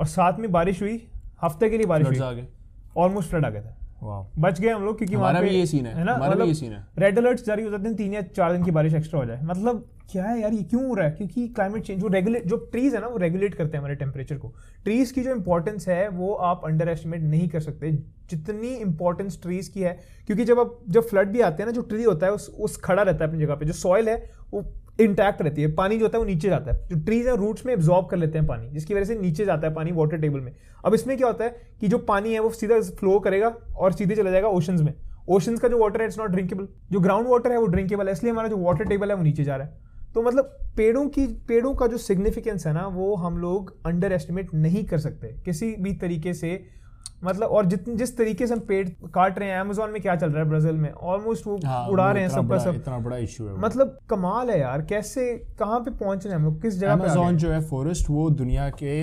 [0.00, 1.06] और साथ में बारिश हुई
[1.42, 2.16] हफ़्ते के लिए बारिश हुई।
[2.96, 6.04] ऑलमोस्ट फ्लड आ गया था। बच गए हम लोग क्योंकि हमारा भी ये सीन है,
[6.04, 6.12] ना?
[6.12, 8.52] हमारा भी मतलब ये सीन है। रेड अलर्ट जारी हो जाते हैं तीन या चार
[8.52, 11.12] दिन की बारिश एक्स्ट्रा हो जाए। मतलब क्या है यार ये क्यों हो रहा है?
[11.12, 14.36] क्योंकि क्लाइमेट चेंज वो रेगुलेट जो ट्रीज है ना वो रेगुलेट करते हैं हमारे टेम्परेचर
[14.36, 14.52] को।
[14.84, 17.90] ट्रीज की जो इंपॉर्टेंस है वो आप अंडर एस्टिमेट नहीं कर सकते।
[18.30, 21.82] जितनी इंपॉर्टेंस ट्रीज की है क्योंकि जब आप जब फ्लड भी आते हैं ना जो
[21.82, 24.16] ट्री होता है उस उस खड़ा रहता है अपनी जगह पे। जो सॉइल है
[24.52, 24.62] वो
[25.00, 27.66] इंटैक्ट रहती है। पानी जो होता है वो नीचे जाता है। जो ट्रीज है रूट्स
[27.66, 30.40] में एब्जॉर्ब कर लेते हैं पानी, जिसकी वजह से नीचे जाता है पानी वाटर टेबल
[30.40, 30.52] में।
[30.84, 34.14] अब इसमें क्या होता है कि जो पानी है, वो सीधा फ्लो करेगा और सीधे
[34.14, 34.94] चला जाएगा ओशंस में।
[35.28, 38.12] ओशंस का जो वाटर है इट्स नॉट ड्रिंकेबल जो ग्राउंड वाटर है, वो ड्रिंकेबल है।
[38.12, 41.26] इसलिए हमारा जो वाटर टेबल है, वो नीचे जा रहा है। तो मतलब पेड़ों की,
[41.26, 45.74] पेड़ों का जो सिग्निफिकेंस है ना, वो हम लोग अंडर एस्टिमेट नहीं कर सकते। किसी
[45.78, 46.64] भी तरीके से
[47.24, 50.30] मतलब और जितने जिस तरीके से हम पेड़ काट रहे हैं अमेजोन में क्या चल
[50.30, 50.90] रहा है ब्राज़ील में?
[50.92, 54.50] ऑलमोस्ट वो हाँ, उड़ा वो रहे हैं सबका सब इतना बड़ा इशू है मतलब कमाल
[54.50, 55.24] है यार कैसे
[55.58, 56.60] कहाँ पे पहुँच रहे हैं हम लोग?
[56.62, 56.96] किस जगह आ?
[56.96, 59.02] अमेजोन जो है फॉरेस्ट वो दुनिया के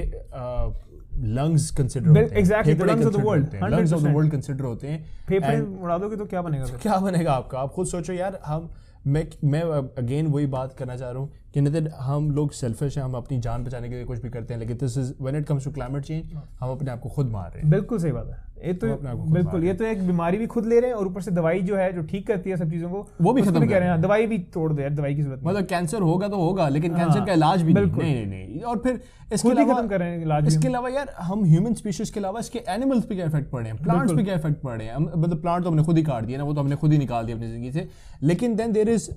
[1.17, 6.15] लंग्स कंसिडर हैं। होते हैं। Lungs of the world consider होते हैं। फेफड़े उड़ा दोगे
[6.15, 7.59] तो क्या बनेगा क्या बनेगा आपका?
[7.59, 8.69] आप खुद सोचो यार हम
[9.07, 9.61] मैं मैं
[9.97, 13.37] अगेन वही बात करना चाह रहा हूँ कि नितिन हम लोग सेल्फिश हैं हम अपनी
[13.41, 15.71] जान बचाने के लिए कुछ भी करते हैं लेकिन this is when it comes to
[15.71, 18.73] climate change हम अपने आप को खुद मार रहे हैं। बिल्कुल सही बात है। ये
[18.73, 18.87] तो
[19.31, 21.75] बिल्कुल ये तो एक बीमारी भी खुद ले रहे हैं और ऊपर से दवाई जो
[21.75, 24.25] है जो ठीक करती है सब चीज़ों को वो भी खत्म कर रहे हैं। दवाई
[24.27, 27.05] भी तोड़ दो यार दवाई की ज़रूरत नहीं। मतलब कैंसर होगा तो होगा लेकिन हाँ,
[27.05, 28.99] कैंसर का इलाज भी नहीं नहीं नहीं नहीं। और फिर
[29.33, 32.39] इसके अलावा खत्म कर रहे हैं इलाज इसके अलावा यार हम ह्यूमन स्पीशीज के अलावा
[32.39, 34.97] इसके एनिमल्स पे क्या इफ़ेक्ट पड़ रहे हैं प्लांट्स पे क्या इफ़ेक्ट पड़ रहे हैं
[34.97, 37.25] मतलब प्लांट तो हमने खुद ही काट दिया ना वो तो हमने खुद ही निकाल
[37.25, 37.87] दिया अपनी ज़िंदगी से।
[38.23, 39.09] लेकिन देन देर इज़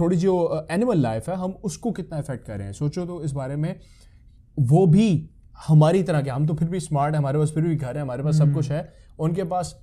[0.00, 2.72] थोड़ी जो एनिमल लाइफ है हम उसको कितना इफ़ेक्ट कर रहे हैं?
[2.72, 3.74] सोचो तो इस बारे में
[4.60, 5.30] वो भी
[5.66, 8.02] हमारी तरह के हम तो फिर भी स्मार्ट है हमारे पास फिर भी घर है
[8.02, 9.74] हमारे पास हम्म। सब कुछ है उनके पास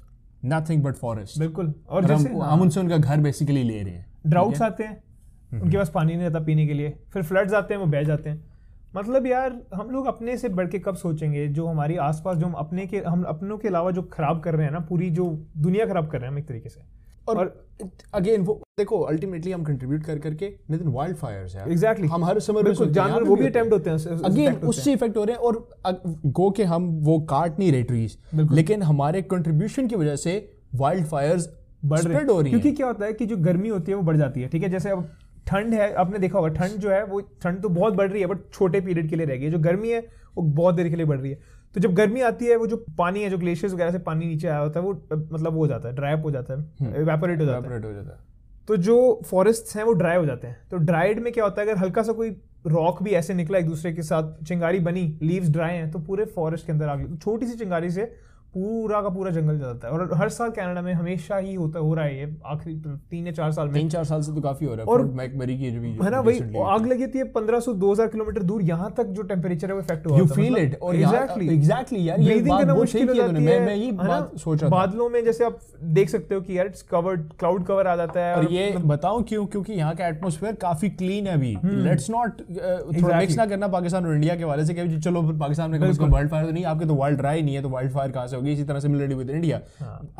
[0.45, 3.93] नथिंग बट फॉरेस्ट बिल्कुल। और और हम, जैसे हम उनसे उनका घर बेसिकली ले रहे
[3.93, 7.73] हैं ड्राउट्स आते हैं उनके पास पानी नहीं रहता पीने के लिए। फिर फ्लड्स आते
[7.73, 8.49] हैं वो बह जाते हैं।
[8.95, 12.53] मतलब यार हम लोग अपने से बढ़ के कब सोचेंगे जो हमारी आसपास जो हम
[12.53, 15.85] अपने के हम अपनों के अलावा जो खराब कर रहे हैं ना पूरी जो दुनिया
[15.85, 16.81] खराब कर रहे हैं हम एक तरीके से।
[17.27, 17.69] और
[18.13, 22.39] अगेन वो देखो अल्टीमेटली हम कंट्रीब्यूट कर करके नितिन वाइल्ड फायर्स यार। एग्जैक्टली हम हर
[22.39, 25.35] समर में हैं, जानवर वो भी अटेम्प्ट होते हैं अगेन हैं। उससे इफ़ेक्ट हो रहे
[25.35, 28.17] हैं और गो के हम वो काट नहीं रहे ट्रीज
[28.51, 30.35] लेकिन हमारे कंट्रीब्यूशन की वजह से
[30.75, 31.49] वाइल्ड फायर्स
[31.85, 34.17] बढ़ रहे हो। रही क्योंकि क्या होता है कि जो गर्मी होती है वो बढ़
[34.17, 34.69] जाती है ठीक है?
[34.69, 35.09] जैसे अब
[35.47, 38.27] ठंड है आपने देखा होगा ठंड जो है वो ठंड तो बहुत बढ़ रही है
[38.27, 39.99] बट छोटे पीरियड के लिए रह गई है। जो गर्मी है
[40.35, 41.39] वो बहुत देर के लिए बढ़ रही है।
[41.75, 44.47] तो जब गर्मी आती है वो जो पानी है जो ग्लेशियर्स वगैरह से पानी नीचे
[44.47, 47.39] आया होता है वो मतलब वो हो जाता है ड्राई अप हो जाता है एवेपोरेट
[47.39, 48.19] हो जाता है। हो जाता है।
[48.67, 51.67] तो जो फॉरेस्ट हैं वो ड्राई हो जाते हैं। तो ड्राइड में क्या होता है
[51.67, 52.29] अगर हल्का सा कोई
[52.67, 56.25] रॉक भी ऐसे निकला एक दूसरे के साथ चिंगारी बनी लीव्स ड्राई हैं तो पूरे
[56.25, 58.11] फॉरेस्ट के अंदर आग छोटी सी चिंगारी से
[58.53, 61.93] पूरा का पूरा जंगल जाता है। और हर साल कनाडा में हमेशा ही होता हो
[61.93, 62.75] रहा है ये आखिरी
[63.11, 65.05] तीन या चार साल में। तीन चार साल से तो काफ़ी हो रहा है। और-
[65.17, 68.43] मैकमरी की जो भी है ना वही आग लगी थी पंद्रह सौ दो हज़ार किलोमीटर
[68.43, 71.49] दूर यहाँ तक जो टेम्परेचर है वो इफ़ेक्ट हुआ यू फील मतलब- इट और Exactly.
[71.51, 74.75] एग्जैक्टली यार ये बात करना मुश्किल हो जाती है मैं ये बात सोच रहा था।
[74.75, 75.59] बादलों में जैसे आप
[75.99, 79.45] देख सकते हो कि यार कवर्ड क्लाउड कवर आ जाता है। और ये बताऊँ क्यों?
[79.47, 84.05] क्योंकि यहाँ का एटमोसफेयर काफ़ी क्लीन है अभी। लेट्स नॉट थोड़ा मिक्स ना करना पाकिस्तान
[84.05, 87.19] और इंडिया के वाले से चलो पाकिस्तान में वाइल्ड फायर तो नहीं आपके तो वाइल्ड
[87.19, 89.61] ड्राई नहीं है तो वाइल्ड फायर कहाँ से होगी इसी तरह सिमिलरली विद इंडिया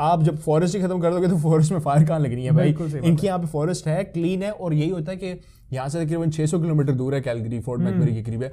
[0.10, 2.76] आप जब फॉरेस्ट ही खत्म कर दोगे तो फॉरेस्ट में फायर कहाँ लगनी है भाई?
[3.04, 5.40] इनकी यहाँ पे फॉरेस्ट है क्लीन है और यही होता है कि
[5.74, 8.50] यहाँ से तकरीबन 600 किलोमीटर दूर है कैलगरी फोर्ट मैकबरी के करीब है।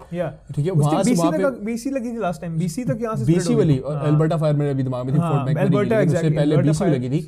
[0.55, 3.25] ठीक है वहाँ से वहाँ पे बीसी लगी थी लास्ट टाइम बीसी तक यहाँ से
[3.25, 6.57] बीसी वाली और अल्बर्टा एल्बर्टा फायर मेरे अभी दिमाग में थी फोर्ट मैकबरी exactly, पहले
[6.59, 7.21] बीसी लगी थी।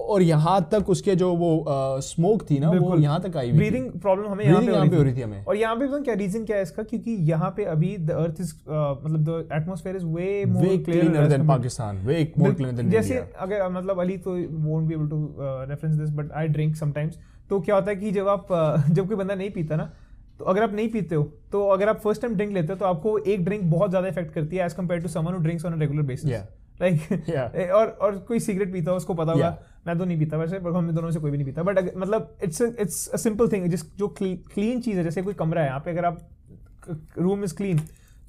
[0.00, 1.64] और यहाँ तक उसके जो वो
[2.02, 5.02] स्मोक थी ना वो यहाँ तक आई ब्रीदिंग प्रॉब्लम हमें यहाँ पे यहाँ पे हो
[5.02, 6.82] रही थी हमें। और यहाँ पे पता क्या रीजन क्या है इसका?
[6.82, 11.46] क्योंकि यहाँ पे अभी द अर्थ इज़ मतलब the atmosphere is way more cleaner than
[11.48, 15.94] Pakistan way more cleaner than जैसे अगर मतलब अली तो won't be able to reference
[15.94, 17.18] this but I drink sometimes
[17.50, 18.46] तो क्या होता है कि जब आप
[18.90, 19.90] जब कोई बंदा नहीं पीता ना
[20.38, 22.84] तो अगर आप नहीं पीते हो तो अगर आप फ़र्स्ट टाइम ड्रिंक लेते हो तो
[22.84, 25.80] आपको एक ड्रिंक बहुत ज़्यादा इफ़ेक्ट करती है as compare to someone who drinks on
[25.80, 26.30] regular basis.
[26.80, 30.58] Like और और कोई सिगरेट पीता हो उसको पता होगा। मैं तो नहीं पीता वैसे
[30.58, 33.66] पर हम दोनों से कोई भी नहीं पीता। बट मतलब it's it's a simple thing
[33.66, 36.28] जिस जो क्लीन चीज़ है जैसे कोई कमरा है यहाँ पे अगर आप
[37.18, 37.80] रूम इज़ क्लीन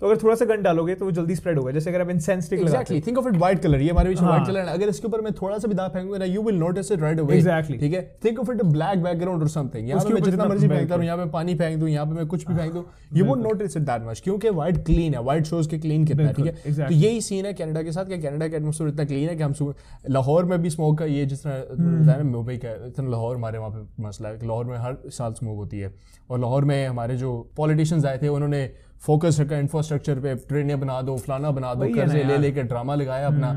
[0.01, 2.45] तो अगर थोड़ा सा गन डालोगे तो वो जल्दी स्प्रेड होगा जैसे अगर आप incense
[2.45, 5.07] stick exactly think of it white colour ये हमारे बीच। व्हाइट कलर है। अगर इसके
[5.07, 7.79] ऊपर मैं थोड़ा सा भी दाग फेंकूँगा ना you will notice it right away Exactly.
[7.79, 8.01] ठीक है?
[8.25, 11.03] Think of it a black background और समथिंग यहाँ पे मैं जितना मर्ज़ी। फेंकता हूँ।
[11.05, 13.77] यहाँ पे पानी फेंक दूँ यहाँ पे मैं कुछ भी फेंक दूँ you won't notice
[13.77, 16.87] it that much क्योंकि व्हाइट क्लीन है व्हाइट शोज़ के क्लीन कितना है ठीक है?
[16.87, 19.43] तो यही सीन है कनाडा के साथ कि कनाडा का एटमोसफेयर इतना क्लीन है कि
[19.43, 19.73] हम
[20.09, 23.71] लाहौर में भी स्मोक का ये जिस तरह हम्म। मुंबई का इतना लाहौर हमारे वहाँ
[23.71, 25.93] पे मसला है लाहौर में हर साल स्मोक होती है।
[26.29, 28.69] और लाहौर में हमारे जो पॉलिटिशियंस आए थे उन्होंने
[29.01, 32.95] फोकस रखा इंफ्रास्ट्रक्चर पे ट्रेनें बना दो फलाना बना दो कर्जे ले। हम्म। लेके ड्रामा
[32.95, 33.51] लगाया अपना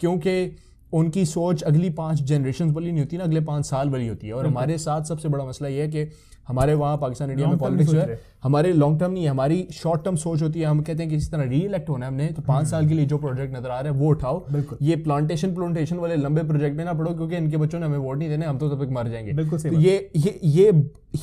[0.00, 0.56] क्योंकि
[0.92, 4.32] उनकी सोच अगली पाँच जनरेशन वाली नहीं होती ना अगले पाँच साल वाली होती है
[4.32, 6.04] और हमारे साथ सबसे बड़ा मसला ये है कि
[6.48, 10.04] हमारे वहाँ पाकिस्तान इंडिया में पॉलिटिक्स जो है हमारे लॉन्ग टर्म नहीं है हमारी शॉर्ट
[10.04, 12.26] टर्म सोच होती है हम कहते हैं कि इस तरह री इलेक्ट होना है हमने
[12.28, 14.96] तो पाँच साल के लिए जो प्रोजेक्ट नज़र आ रहा है वो उठाओ। हम्म। ये
[14.98, 18.28] प्लांटेशन प्लांटेशन वाले लंबे प्रोजेक्ट में ना पढ़ो क्योंकि इनके बच्चों ने हमें वोट नहीं
[18.28, 20.72] देने हम तो तब तक मर जाएँगे। बिल्कुल तो ये ये ये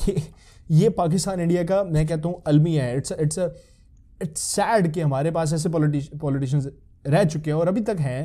[0.06, 0.22] ये
[0.72, 3.38] ये पाकिस्तान इंडिया का मैं कहता हूँ अलमिया है। इट्स इट्स
[4.22, 6.68] इट्स सैड कि हमारे पास ऐसे पॉलिटिशियंस
[7.04, 8.20] रह चुके हैं और अभी तक हैं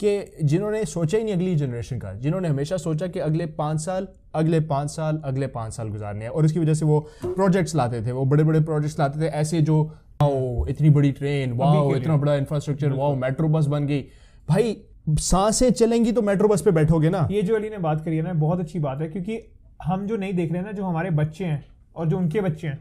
[0.00, 4.08] कि जिन्होंने सोचा ही नहीं अगली जनरेशन का जिन्होंने हमेशा सोचा कि अगले पाँच साल
[4.34, 8.00] अगले पाँच साल अगले पाँच साल गुजारने हैं। और इसकी वजह से वो प्रोजेक्ट्स लाते
[8.06, 9.82] थे वो बड़े बड़े प्रोजेक्ट्स लाते थे ऐसे जो
[10.22, 14.00] वाओ इतनी बड़ी ट्रेन वाओ इतना बड़ा इंफ्रास्ट्रक्चर वाओ मेट्रो बस बन गई।
[14.48, 14.76] भाई
[15.08, 17.28] साँसें चलेंगी तो मेट्रो बस पे बैठोगे ना?
[17.30, 19.40] ये जो अली ने बात करी है ना बहुत अच्छी बात है क्योंकि
[19.82, 21.64] हम जो नहीं देख रहे हैं ना जो हमारे बच्चे हैं
[21.96, 22.78] और जो उनके बच्चे हैं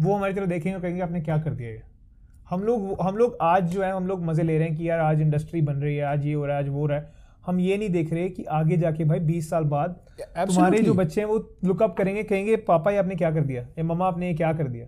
[0.00, 1.82] वो हमारी तरफ़ देखेंगे और कहेंगे आपने क्या कर दिया ये?
[2.50, 5.00] हम लोग हम लोग आज जो है हम लोग मज़े ले रहे हैं कि यार
[5.00, 7.12] आज इंडस्ट्री बन रही है आज ये हो रहा है आज वो हो रहा है।
[7.46, 11.20] हम ये नहीं देख रहे कि आगे जाके भाई बीस साल बाद तुम्हारे जो बच्चे
[11.20, 13.62] हैं वो लुकअप करेंगे कहेंगे पापा ये आपने क्या कर दिया?
[13.78, 14.86] या मम्मा आपने ये क्या कर दिया?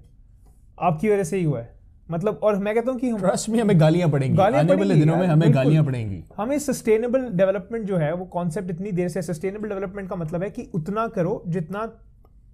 [0.80, 1.70] आपकी वजह से ही हुआ है।
[2.08, 4.94] मतलब और मैं कहता हूँ कि हम ट्रस्ट में हमें गालियाँ पड़ेंगी। गालियाँ आने वाले
[4.94, 9.22] दिनों में हमें। गालियाँ पड़ेंगी। हमें सस्टेनेबल डेवलपमेंट जो है वो कॉन्सेप्ट इतनी देर से
[9.22, 11.90] सस्टेनेबल डेवलपमेंट का मतलब है कि उतना करो जितना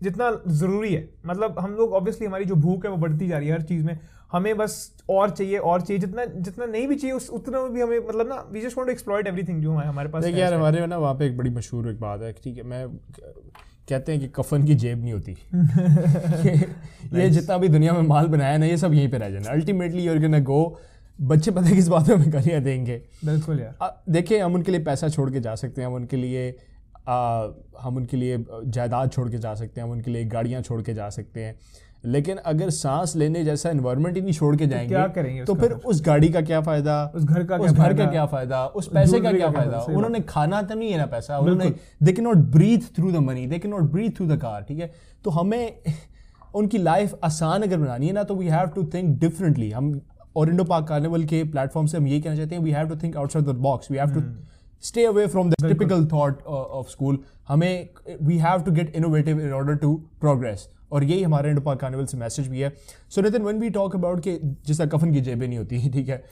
[0.02, 3.48] जितना ज़रूरी है। मतलब हम लोग ऑब्वियसली हमारी जो भूख है वो बढ़ती जा रही
[3.48, 3.98] है हर चीज़ में।
[4.32, 4.74] हमें बस
[5.10, 8.44] और चाहिए और चाहिए। जितना जितना नहीं भी चाहिए उस उतना भी हमें मतलब ना
[8.52, 11.14] we just want to exploit everything जो है हमारे पास देखिए यार हमारे ना वहाँ
[11.14, 12.86] पे एक बड़ी मशहूर एक बात है ठीक है मैं
[13.88, 15.32] कहते हैं कि कफन की जेब नहीं होती।
[16.48, 16.56] ये,
[17.20, 20.02] ये जितना भी दुनिया में माल बनाया ना ये सब यहीं पे रह जाना अल्टीमेटली
[20.04, 20.58] यूर गोना गो
[21.20, 25.08] बच्चे पता है किस बात में गालियाँ देंगे। बिल्कुल यार। देखिए हम उनके लिए पैसा
[25.08, 26.50] छोड़ के जा सकते हैं हम उनके लिए
[27.08, 27.46] आ,
[27.80, 30.94] हम उनके लिए जायदाद छोड़ के जा सकते हैं हम उनके लिए गाड़ियाँ छोड़ के
[30.94, 31.54] जा सकते हैं।
[32.08, 35.72] लेकिन अगर सांस लेने जैसा इन्वायरमेंट ही नहीं छोड़ के जाएँगे क्या करेंगे तो फिर
[35.72, 36.94] उस गाड़ी का क्या फ़ायदा?
[37.14, 38.10] उस घर का उस क्या घर का फ़ायदा?
[38.10, 38.64] क्या फ़ायदा?
[38.66, 39.80] उस पैसे का क्या फ़ायदा?
[39.80, 43.46] उन्होंने खाना तो नहीं है ना पैसा उन्होंने they can not breathe through the money
[43.46, 44.92] they can not breathe through the car ठीक है?
[45.24, 45.82] तो हमें
[46.54, 50.00] उनकी लाइफ आसान अगर बनानी है ना तो we have to think differently हम
[50.36, 52.96] और इंडो पाक कार्निवल के प्लेटफॉर्म से हम ये कहना चाहते हैं we have to
[52.96, 54.22] think outside the box we have to
[54.82, 57.18] stay away from the typical thought of school
[57.48, 57.88] हमें
[58.22, 62.06] we have to get innovative in order to progress और यही हमारे इंडो पाक कार्निवल
[62.06, 62.72] से मैसेज भी है।
[63.10, 66.08] So Nitin when we talk about कि जिस तरह कफन की जेबें नहीं होती ठीक
[66.08, 66.22] है?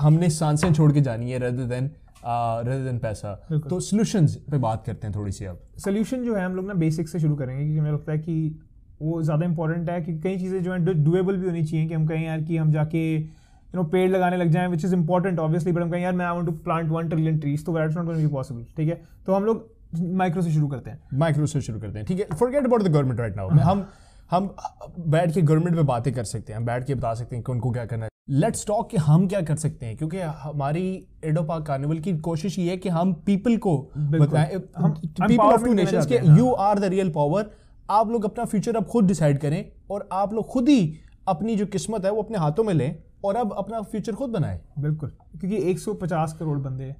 [0.00, 1.90] हमने साँसें छोड़ के जानी है रेदर देन
[2.26, 3.34] रेदर देन पैसा।
[3.68, 6.74] तो सोल्यूशंस पे बात करते हैं थोड़ी सी अब। सोल्यूशन जो है हम लोग ना
[6.76, 8.60] बेसिक से शुरू करेंगे क्योंकि मुझे लगता है कि
[9.02, 12.06] वो ज़्यादा इंपॉर्टेंट है कि कई चीज़ें जो हैं डुएबल भी होनी चाहिए कि हम
[12.06, 15.72] कहें यार कि हम जाके यू नो पेड़ लगाने लग जाएँ which is important obviously
[15.72, 18.04] but हम कहें यार मैं I want to plant one trillion trees तो that's not
[18.06, 19.00] going be possible ठीक है?
[19.26, 22.26] तो हम लोग माइक्रो से शुरू करते हैं। माइक्रो से शुरू करते हैं ठीक है?
[22.34, 23.86] Forget about the government right now हम
[24.30, 24.54] हम
[25.00, 27.52] बैठ के गवर्नमेंट पे बातें कर सकते हैं हम बैठ के बता सकते हैं कि
[27.52, 30.86] उनको क्या करना है। लेट्स टॉक कि हम क्या कर सकते हैं क्योंकि हमारी
[31.24, 36.06] एडोपा कार्निवल की कोशिश ये है कि हम पीपल को बताएँ। पीपल ऑफ़ टू नेशंस
[36.06, 37.50] के। You are the real power
[37.90, 40.94] आप लोग अपना फ्यूचर अब खुद डिसाइड करें और आप लोग खुद ही
[41.28, 44.60] अपनी जो किस्मत है वो अपने हाथों में लें और अब अपना फ्यूचर खुद बनाएँ।
[44.78, 46.96] बिल्कुल क्योंकि 150 करोड़ बंदे हैं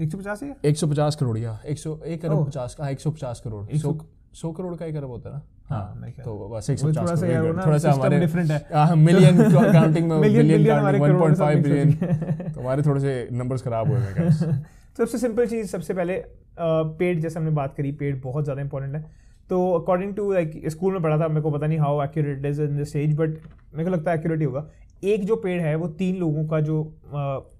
[0.00, 4.06] 150 है 150 करोड़ या 100 एक अरब। 50 का 150 करोड़। एक सौ- 100
[4.34, 5.42] 100 करोड़ का एक अरब होता है ना?
[5.64, 8.26] हाँ, तो बस वो 150 थोड़ा सा करोड़। यार वो एक थोड़ा सा system हमारे
[8.26, 9.36] different है। मिलियन
[9.72, 11.92] काउंटिंग में Million- बिलियन million हमारे काउंटिंग 1.5 हो। बिलियन
[12.52, 14.30] तो हमारे थोड़े से नंबर्स खराब हुए हैं
[14.98, 16.24] सबसे सिंपल चीज़ सबसे पहले
[16.60, 19.10] पेड जैसे हमने बात करी पेड बहुत ज़्यादा इंपॉर्टेंट है।
[19.50, 22.62] तो अकॉर्डिंग टू लाइक स्कूल में पढ़ा था मेरे को पता नहीं how accurate is
[22.62, 23.30] in this as but
[23.74, 24.66] मेरे को लगता है एक्यूरेट ही होगा।
[25.02, 26.76] एक जो पेड़ है वो तीन लोगों का जो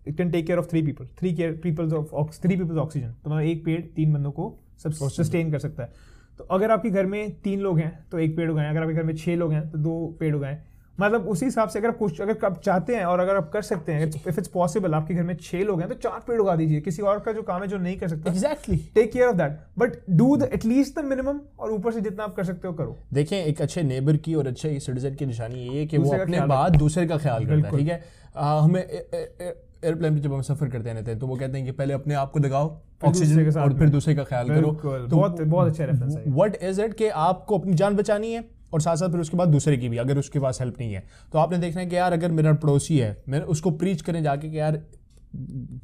[0.08, 3.30] it can take care of three people three care peoples of three peoples oxygen तो
[3.30, 5.92] मतलब एक पेड़ तीन बंदों को सब सस्टेन कर सकता है।
[6.38, 9.02] तो अगर आपके घर में तीन लोग हैं तो एक पेड़ उगाएँ। अगर आपके घर
[9.02, 10.58] में छः लोग हैं तो दो पेड़ उगाएँ।
[10.98, 13.62] मतलब उसी हिसाब से अगर आप कुछ अगर आप चाहते हैं और अगर आप कर
[13.62, 16.56] सकते हैं इफ़ इट्स पॉसिबल आपके घर में छः लोग हैं तो चार पेड़ उगा
[16.56, 19.36] दीजिए। किसी और का जो काम है जो नहीं कर सकता exactly take care of
[19.36, 22.74] that but do the at least the minimum और ऊपर से जितना आप कर सकते हो
[22.74, 26.14] करो। देखें एक अच्छे नेबर की और अच्छे सिटीजन की निशानी ये है कि वो
[26.14, 28.02] अपने बाद दूसरे का ख्याल करता है ठीक है?
[28.36, 31.94] हमें एयरप्लेन में जब हम सफ़र करते रहते हैं तो वो कहते हैं कि पहले
[31.94, 35.84] अपने आप को लगाओ ऑक्सीजन और फिर दूसरे का ख्याल करो। तो बहुत बहुत अच्छा
[35.84, 38.44] रेफरेंस है। वट इज़ इट कि आपको अपनी जान बचानी है?
[38.72, 41.04] और साथ साथ फिर उसके बाद दूसरे की भी, अगर उसके पास हेल्प नहीं है।
[41.32, 44.50] तो आपने देखना है कि यार, अगर मेरा पड़ोसी है, मैं उसको प्रीच करने जाके
[44.50, 44.82] कि यार,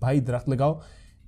[0.03, 0.81] भाई दरख्त लगाओ।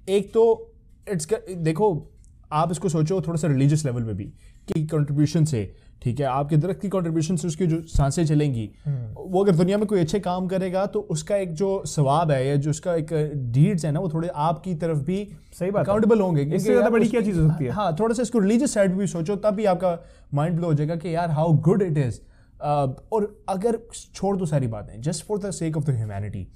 [0.08, 0.72] एक तो
[1.12, 2.12] इट्स देखो,
[2.52, 6.56] आप इसको सोचो थोड़ा सा रिलीजियस लेवल पे भी, कि कंट्रीब्यूशन से। ठीक है आपके
[6.56, 10.20] दरख्त की कॉन्ट्रीब्यूशन से उसकी जो साँसें चलेंगी हम्म। वो अगर दुनिया में कोई अच्छे
[10.20, 13.12] काम करेगा तो उसका एक जो सवाब है या जो उसका एक
[13.52, 15.18] डीड्स है ना वो थोड़े आपकी तरफ़ भी
[15.52, 17.70] सही बात। अकाउंटेबल होंगे इससे ज़्यादा बड़ी क्या चीज़ हो सकती है?
[17.70, 19.98] हाँ थोड़ा सा इसको रिलीजियस साइड भी सोचो तब भी आपका
[20.34, 22.20] माइंड ब्लो हो जाएगा कि यार हाउ गुड इट इज़
[22.62, 23.78] और अगर
[24.14, 26.46] छोड़ दो सारी बातें just for the sake of the humanity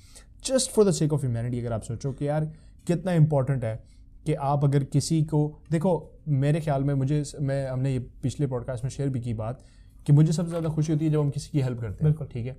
[0.44, 2.50] just for the sake of the अगर आप सोचो कि यार
[2.86, 3.78] कितना इंपॉर्टेंट है
[4.26, 8.84] कि आप अगर किसी को देखो मेरे ख्याल में मुझे मैं हमने ये पिछले पॉडकास्ट
[8.84, 9.64] में शेयर भी की बात
[10.06, 12.26] कि मुझे सबसे ज़्यादा खुशी होती है जब हम किसी की हेल्प करते हैं। बिल्कुल।
[12.26, 12.56] ठीक है?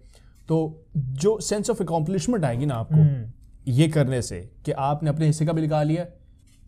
[0.47, 3.32] तो जो सेंस ऑफ़ अकॉम्पलिशमेंट आएगी ना आपको हम्म।
[3.67, 6.06] ये करने से कि आपने अपने हिस्से का भी लगा लिया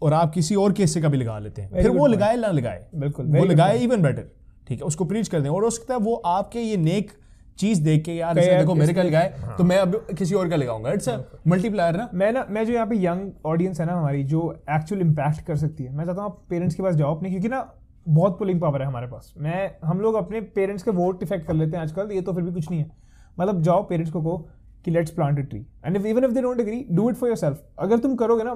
[0.01, 2.35] और आप किसी और के हिस्से का भी लगा लेते हैं। Very फिर वो लगाए
[2.35, 4.31] ना लगाए। बिल्कुल, वो लगाए इवन बेटर
[4.67, 4.85] ठीक है?
[4.85, 7.11] उसको प्रीच कर दें और हो सकता है वो आपके ये नेक
[7.59, 10.49] चीज़ देख के यार इसने देखो मेरे का इसने- लगाए तो मैं अब किसी और
[10.49, 11.17] का लगाऊँगा इट्स अ
[11.47, 14.41] मल्टीप्लायर ना। मैं ना मैं जो यहाँ पे यंग ऑडियंस है ना हमारी जो
[14.71, 17.49] एक्चुअल इम्पैक्ट कर सकती है मैं चाहता हूँ आप पेरेंट्स के पास जाओ अपने क्योंकि
[17.49, 17.65] ना
[18.09, 21.53] बहुत पुलिंग पावर है हमारे पास। मैं हम लोग अपने पेरेंट्स के वोट इफ़ेक्ट कर
[21.53, 22.89] लेते हैं आजकल ये तो फिर भी कुछ नहीं है।
[23.37, 24.37] मतलब जाओ पेरेंट्स को कहो
[24.85, 27.29] कि let's plant a tree and if even if they don't agree do it for
[27.37, 28.53] yourself अगर तुम करोगे ना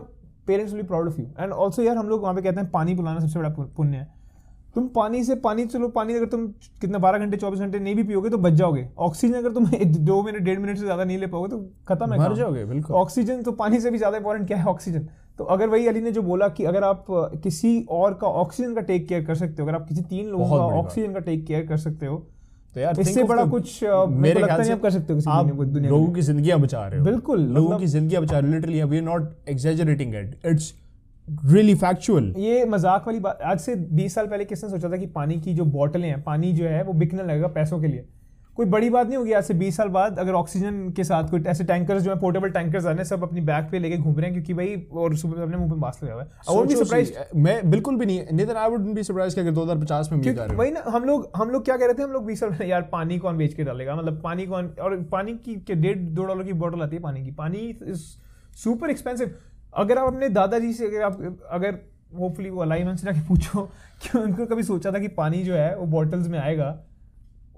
[0.47, 2.69] parents will be proud of you and also यार हम लोग वहाँ पे कहते हैं
[2.71, 4.20] पानी पिलाना सबसे बड़ा पुण्य है।
[4.75, 6.45] तुम पानी से पानी चलो पानी अगर तुम
[6.81, 9.65] कितना बारह घंटे चौबीस घंटे नहीं भी पियोगे तो बच जाओगे। ऑक्सीजन अगर तुम
[10.05, 11.57] दो मिनट डेढ़ मिनट से ज़्यादा नहीं ले पाओगे तो
[11.87, 14.65] खत्म है मर जाओगे बिल्कुल। ऑक्सीजन तो पानी से भी ज़्यादा इंपॉर्टेंट क्या है?
[14.65, 15.07] ऑक्सीजन।
[15.39, 17.05] तो अगर वही अली ने जो बोला कि अगर आप
[17.43, 20.49] किसी और का ऑक्सीजन का टेक केयर कर सकते हो अगर आप किसी तीन लोगों
[20.49, 22.17] का ऑक्सीजन का टेक केयर कर सकते हो
[22.75, 25.89] तो यार इससे बड़ा कुछ, मेरे लगता नहीं आप कर सकते हो किसी आप दुनिया
[25.91, 28.83] लोगों की। जिंदगियाँ बचा रहे हो। बिल्कुल, लोगों मतलब- की जिंदगियाँ बचा रहे हो। Literally
[28.83, 30.73] we are not exaggerating it it's
[31.31, 35.05] really factual ये मज़ाक वाली बात आज से 20 साल पहले किसने सोचा था कि
[35.09, 38.05] पानी की जो बॉटलें हैं पानी जो है वो बिकने लगेगा पैसों के लिए?
[38.57, 41.43] कोई बड़ी बात नहीं होगी आज से 20 साल बाद अगर ऑक्सीजन के साथ कोई
[41.47, 44.33] ऐसे टैंकर्स जो है पोर्टेबल टैंकर्स आने सब अपनी बैग पे लेके घूम रहे हैं
[44.33, 47.11] क्योंकि भाई और सुबह में अपने मुँह पे मास्क लगा हुआ है। बी सोचो सरप्राइज़
[47.37, 50.33] मैं बिल्कुल भी नहीं neither I would be surprise कि अगर 2050 में मीट आ
[50.33, 52.39] क्योंकि रहे वही ना हम लोग हम लोग क्या कह रहे थे हम लोग बीस
[52.39, 53.95] साल पहले यार पानी कौन बेच के डालेगा?
[53.95, 57.31] मतलब पानी कौन और पानी की डेढ़ दो डॉलर की बॉटल आती है पानी की।
[57.31, 57.73] पानी
[58.55, 59.35] सुपर एक्सपेंसिव
[59.73, 61.79] अगर आप अपने दादाजी से अगर आप अगर
[62.19, 63.61] होपफुली वो अलाई मंसना के पूछो
[64.03, 66.77] कि उनको कभी सोचा था कि पानी जो है वो बॉटल्स में आएगा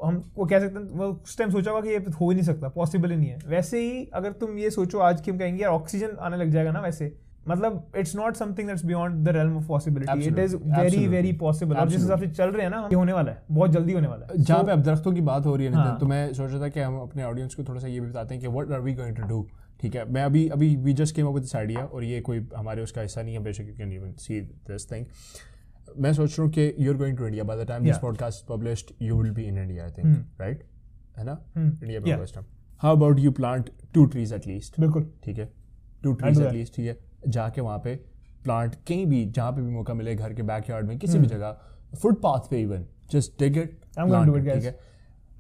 [0.04, 2.45] हम वो कह सकते हैं वो उस टाइम सोचा होगा कि ये हो ही नहीं
[2.45, 5.63] सकता पॉसिबल ही नहीं है। वैसे ही अगर तुम ये सोचो आज की हम कहेंगे
[5.63, 7.12] यार ऑक्सीजन आने लग जाएगा ना वैसे
[7.47, 11.76] मतलब it's not something that's beyond the realm of possibility it is very very possible
[11.76, 14.08] अब जिस हिसाब से चल रहे हैं ना ये होने वाला है बहुत जल्दी होने
[14.08, 16.34] वाला है। जहाँ So, पे अब दरख्तों की बात हो रही है हाँ। तो मैं
[16.34, 18.47] सोच रहा था कि हम अपने ऑडियंस को थोड़ा सा ये भी बताते हैं कि
[18.49, 19.45] what are we going to do
[19.84, 22.46] ठीक है मैं अभी अभी we just came up with this idea और ये कोई
[22.56, 25.06] हमारे उसका हिस्सा नहीं है बेशक you can even see this thing
[25.98, 27.98] मैं सोच रहा हूँ कि you are going to India by the time this.
[27.98, 30.39] Podcast published you will be in India I think Hmm.
[30.41, 30.63] Right
[31.17, 31.67] है ना Hmm.
[31.84, 32.17] India Yeah.
[32.17, 32.46] First time
[32.82, 35.50] how about you plant two trees at least बिल्कुल ठीक है
[36.04, 36.48] to trees that.
[36.48, 36.98] At least ठीक है
[37.32, 37.96] जाके वहाँ पे
[38.43, 41.60] प्लांट कहीं भी जहाँ पे भी मौका मिले घर के बैकयार्ड में किसी भी जगह
[42.02, 44.02] फुटपाथ पे even just take it Hmm.
[44.02, 44.65] I'm gonna do it, ठीक guys.
[44.65, 44.91] है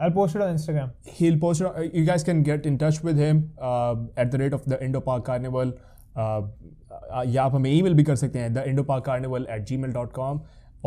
[0.02, 0.90] I'll post it on Instagram.
[1.18, 3.38] he'll post it- uh, you guys can get in touch with him
[3.70, 7.94] uh, at the rate of the Indo Park Carnival uh, uh, या आप हमें email
[7.94, 10.40] भी कर सकते हैं the Interpark Carnival at Gmail dot com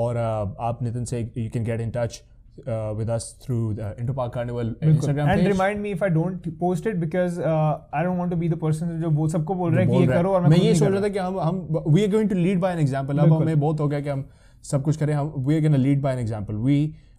[0.03, 2.21] और uh, आप नितिन से you can get in touch
[2.59, 5.47] uh, with us through the Interpark Carnival Instagram and page.
[5.47, 8.99] Remind me if I don't post it because I don't want to be the person
[9.01, 10.57] जो वो सबको बोल रहा है कि बोल ये रहा है। करो और मैं मैं
[10.59, 12.59] खुद ये नहीं सोच कर रहा था कि हम हम we are going to lead
[12.59, 14.25] by an example अब बिल्कुल। हमें बहुत हो गया कि हम
[14.71, 16.77] सब कुछ करें हम we are gonna lead by an example we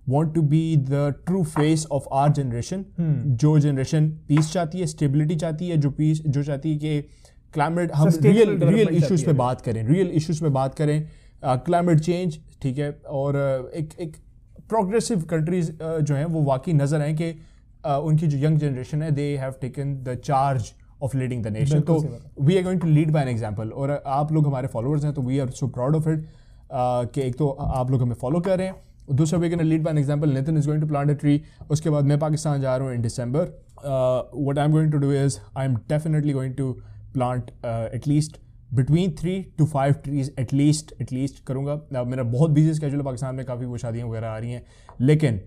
[0.09, 2.85] want to be the true face of our generation.
[3.39, 7.01] जो जनरेशन पीस चाहती है स्टेबिलिटी चाहती है जो पीस जो चाहती है कि
[7.53, 11.07] क्लाइमेट हम रियल रियल इश्यूज़ पे बात करें रियल इश्यूज़ पे बात करें
[11.43, 14.15] क्लाइमेट चेंज ठीक है और uh, एक एक
[14.69, 19.11] प्रोग्रेसिव कंट्रीज़ जो हैं वो वाकई नज़र आए कि uh, उनकी जो यंग जनरेशन है
[19.11, 21.99] they have taken the charge of leading the nation तो
[22.41, 25.21] we are going to lead by an example और आप लोग हमारे फॉलोअर्स हैं तो
[25.21, 26.27] we are so proud of it
[26.73, 28.75] कि एक तो आप लोग हमें फॉलो कर रहे हैं।
[29.09, 31.41] दूसरा we can lead by example Nitin is going to plant a tree
[31.71, 33.43] उसके बाद मैं पाकिस्तान जा रहा हूँ in December
[34.47, 36.71] what I am going to do is I am definitely going to
[37.13, 38.37] plant at least
[38.73, 42.03] between three two five trees at least at least करूँगा.
[42.03, 44.65] मेरा बहुत busy schedule है पाकिस्तान में, काफ़ी वो शादियाँ वगैरह आ रही हैं.
[45.01, 45.39] लेकिन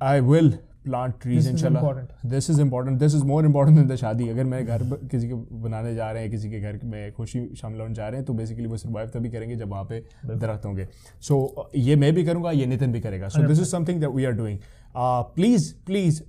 [0.00, 0.52] I will
[0.84, 4.28] plant trees This is इंशाल्लाह this is important this is more important than the शादी
[4.28, 7.80] अगर मैं घर किसी के बनाने जा रहे हैं किसी के घर में खुशी शामिल
[7.80, 10.86] होने जा रहे हैं तो बेसिकली वो सर्वाइव तभी करेंगे जब वहाँ पे दरख्त होंगे
[11.22, 14.24] सो ये मैं भी करूँगा ये नितिन भी करेगा so this is something that we
[14.24, 14.58] are doing
[15.36, 16.22] please please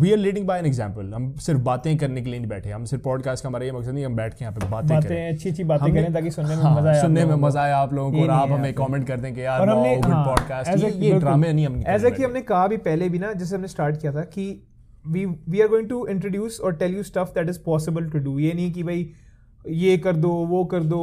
[0.00, 2.84] we are leading by an example हम सिर्फ़ बातें करने के लिए नहीं बैठे। हम
[2.84, 5.28] सिर्फ़ पॉडकास्ट का हमारा ये मकसद नहीं हम बैठ के यहाँ पे बातें करें बातें
[5.28, 7.94] अच्छी अच्छी बातें करें ताकि सुनने में हाँ, मज़ा आए सुनने में मज़ा आया आप
[7.94, 11.18] लोगों को और आप हमें कमेंट कर दें कि यार हमने गुड हाँ, पॉडकास्ट ये
[11.20, 14.12] ड्रामे नहीं हम ऐसा कि हमने कहा भी पहले भी ना जैसे हमने स्टार्ट किया
[14.12, 14.46] था कि
[15.04, 18.38] we we are going to introduce और tell you stuff that is possible to do
[18.38, 19.10] ये नहीं कि भाई
[19.66, 20.98] ये कर दो वो कर दो।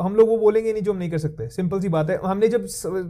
[0.00, 2.48] हम लोग वो बोलेंगे नहीं जो हम नहीं कर सकते। सिंपल सी बात है। हमने
[2.48, 2.66] जब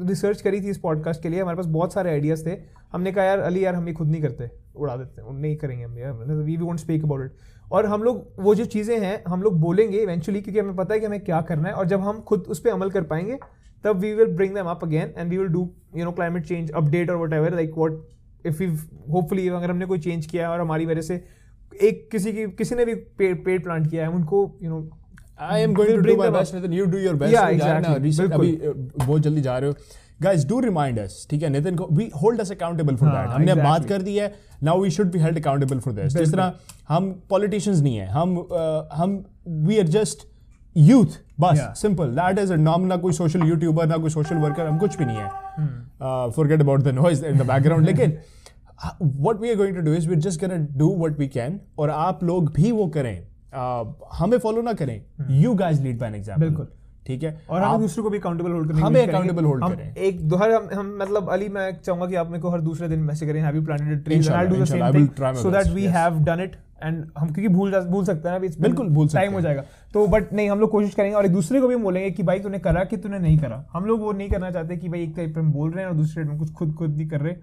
[0.09, 2.57] रिसर्च करी थी इस पॉडकास्ट के लिए हमारे पास बहुत सारे आइडियाज़ थे।
[2.93, 5.85] हमने कहा यार अली यार हम ये खुद नहीं करते। उड़ा देते हैं नहीं करेंगे
[5.85, 6.13] हम यार
[6.43, 9.99] we won't speak about it और हम लोग वो जो चीज़ें हैं हम लोग बोलेंगे
[9.99, 12.61] इवेंचुअली क्योंकि हमें पता है कि हमें क्या करना है और जब हम खुद उस
[12.61, 13.39] पर अमल कर पाएँगे
[13.85, 16.71] तब we will bring them up again and we will do you know climate change
[16.71, 18.07] update और whatever like what
[18.47, 18.71] if you
[19.13, 21.23] hopefully अगर हमने कोई चेंज किया है और हमारी वजह से
[21.83, 24.89] एक किसी की किसी ने भी पेड़ पेड़ प्लांट किया है उनको you know
[25.41, 26.31] I am going to do my.
[26.31, 27.99] Best Nitin you do your best exactly.
[28.03, 28.59] Recent अभी
[29.07, 29.77] बहुत जल्दी जा रहे हो.
[30.23, 31.49] गाइस डू रिमाइंड अस ठीक है?
[31.51, 33.65] नितिन को we hold us accountable for that हमने exactly.
[33.71, 36.53] बात कर दी है now we should be held accountable for this जिस तरह
[36.89, 40.27] हम पॉलिटिशियंस नहीं है हम अ, हम वी आर जस्ट
[40.77, 44.79] यूथ बस सिंपल दैट इज़ नाम ना कोई सोशल यूट्यूबर ना कोई सोशल वर्कर हम
[44.79, 48.19] कुछ भी नहीं है। Forget about the noise in the background लेकिन
[49.03, 51.59] what we are going to do is we just going to do what we can
[51.79, 55.01] और आप लोग भी वो करें। uh, हमें फॉलो ना करें।
[55.41, 56.69] You guys lead by an example बिल्कुल।
[57.09, 57.41] ठीक है?
[57.51, 59.07] और हम आप- दूसरों को भी अकाउंटेबल होल्ड करने की हमें
[59.45, 62.41] hold हम करें। एक दो हर हम, हम मतलब अली मैं चाहूँगा कि आप मेरे
[62.41, 64.65] को हर दूसरे दिन मैसेज करें have you planted a tree and I Inshallah, do
[64.65, 68.05] the same thing so that we have done it and हम क्योंकि भूल जा- भूल
[68.05, 70.71] सकते हैं ना अभी बिल्कुल, भूल सकते टाइम हो जाएगा। तो बट नहीं हम लोग
[70.71, 73.39] कोशिश करेंगे और एक दूसरे को भी बोलेंगे कि भाई तूने करा कि तूने नहीं
[73.39, 73.65] करा?
[73.73, 75.91] हम लोग वो नहीं करना चाहते कि भाई एक टाइप पे हम बोल रहे हैं
[75.91, 77.35] और दूसरे में कुछ खुद खुद नहीं कर रहे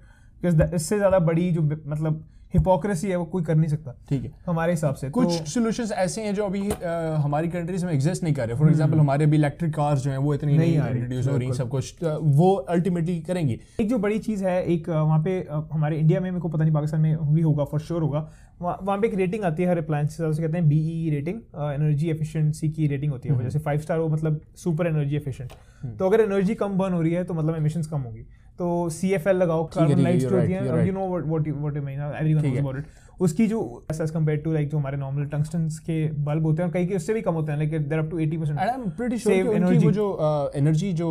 [0.76, 2.24] इससे ज़्यादा बड़ी जो मतलब
[2.56, 5.92] हिपोक्रेसी है वो कोई कर नहीं सकता। ठीक है। हमारे हिसाब से कुछ तो सॉल्यूशंस
[5.94, 6.76] ऐसे हैं जो अभी uh,
[7.18, 10.18] हमारी कंट्रीज़ में एग्जिस्ट नहीं कर रहे। फॉर एग्जांपल हमारे अभी इलेक्ट्रिक कार्स जो हैं
[10.18, 13.20] वो इतनी हम्म। नहीं नहीं आ रही, इंट्रोड्यूस हो रही सब कुछ। uh, वो अल्टीमेटली
[13.22, 15.38] करेंगी। एक जो बड़ी चीज़ है एक वहाँ पे
[15.74, 18.28] हमारे इंडिया में मेरे को पता नहीं पाकिस्तान में भी होगा फॉर श्योर होगा।
[18.62, 21.40] वहाँ पे एक रेटिंग आती है हर अप्लायंस से कहते हैं बीई रेटिंग
[21.74, 26.06] एनर्जी एफिशिएंसी की रेटिंग होती है। जैसे फाइव स्टार हो मतलब सुपर एनर्जी एफिशिएंट तो
[26.06, 28.26] अगर एनर्जी कम बर्न हो रही है तो मतलब एमिशंस कम होगी।
[28.60, 31.82] तो सी एफ़ एल लगाओ कार्बन लाइट्स जो होती हैं you know what what you
[31.84, 32.58] mean everyone knows.
[32.58, 32.86] About it
[33.20, 36.74] उसकी जो एज कंपेयर टू लाइक जो हमारे नॉर्मल टंगस्टन्स के बल्ब होते हैं और
[36.74, 39.18] कई के उससे भी कम होते हैं like there up to 80% And I'm pretty
[39.18, 41.10] sure Save कि वो जो एनर्जी जो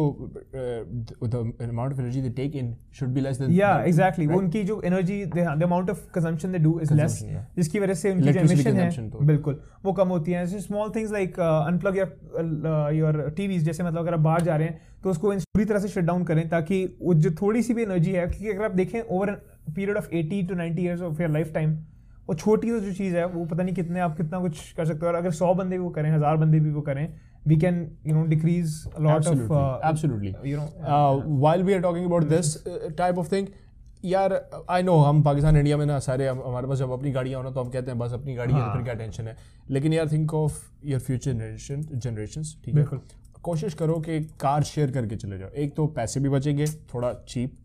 [0.54, 4.62] uh, the amount of energy they take in should be less या एग्जैक्टली वो उनकी
[4.64, 7.20] जो energy the amount of consumption they do is less
[7.56, 11.12] जिसकी वजह से उनकी जो एमिशन है तो- बिल्कुल वो कम होती है। Small things
[11.12, 15.30] like unplug your your TVs जैसे मतलब अगर आप बाहर जा रहे हैं तो उसको
[15.30, 18.50] पूरी तरह से शट डाउन करें ताकि वो जो थोड़ी सी भी एनर्जी है क्योंकि
[18.50, 19.30] अगर आप देखें over
[19.74, 21.76] period of 80 to 90 years of your lifetime
[22.28, 25.00] वो छोटी सी जो चीज़ है वो पता नहीं कितने आप कितना कुछ कर सकते
[25.00, 27.08] हो और अगर सौ बंदे भी वो करें हज़ार बंदे भी वो करें
[27.46, 30.32] we can you know decrease lot Absolutely, of absolutely.
[30.46, 33.52] No uh, while we are talking about this uh, type of thing
[34.04, 34.32] यार
[34.70, 37.60] आई नो हम पाकिस्तान इंडिया में ना सारे हमारे पास जब अपनी गाड़ियाँ होना तो
[37.60, 39.37] हम कहते हैं बस अपनी गाड़ी है तो हाँ। फिर क्या टेंशन है
[39.70, 43.00] लेकिन यार think of your future generation generation ठीक है।
[43.42, 47.56] कोशिश करो कि कार शेयर करके चले जाओ एक तो पैसे भी बचेंगे थोड़ा चीप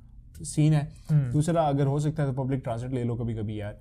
[0.43, 3.60] सीन है हम्म। दूसरा अगर हो सकता है तो पब्लिक ट्रांसपोर्ट ले लो कभी कभी
[3.62, 3.78] यार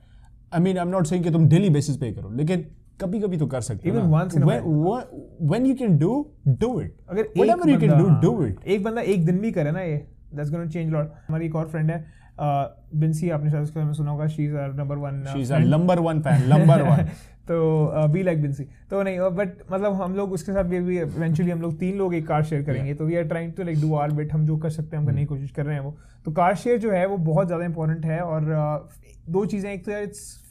[0.54, 2.64] I mean I am not saying कि तुम डेली बेसिस पे करो लेकिन
[3.00, 5.11] कभी कभी तो कर सकते हो Even ना। once in a When- what-
[5.50, 6.12] when you can do
[6.62, 6.70] do
[7.08, 9.96] अगर whatever you can do do it एक बंदा एक दिन भी करे ना ये
[10.34, 12.04] दैट्स गोना चेंज लॉट हमारी एक और फ्रेंड है
[12.94, 15.61] बिंसी आपने शायद उसके बारे में सुना होगा she is our number one She's a
[15.74, 17.06] number one fan, number one.
[17.48, 21.61] तो बी लाइक बिंसी तो नहीं बट मतलब हम लोग उसके साथ भी इवेंचुअली हम
[21.62, 22.94] लोग तीन लोग एक कार शेयर करेंगे.
[22.94, 25.08] तो we are trying to like do our bit हम जो कर सकते हैं हम
[25.08, 25.96] करने की कोशिश कर रहे हैं वो.
[26.24, 29.84] तो कार शेयर जो है वो बहुत ज़्यादा इंपॉर्टेंट है और uh, दो चीज़ें एक
[29.87, 30.44] तो इट्स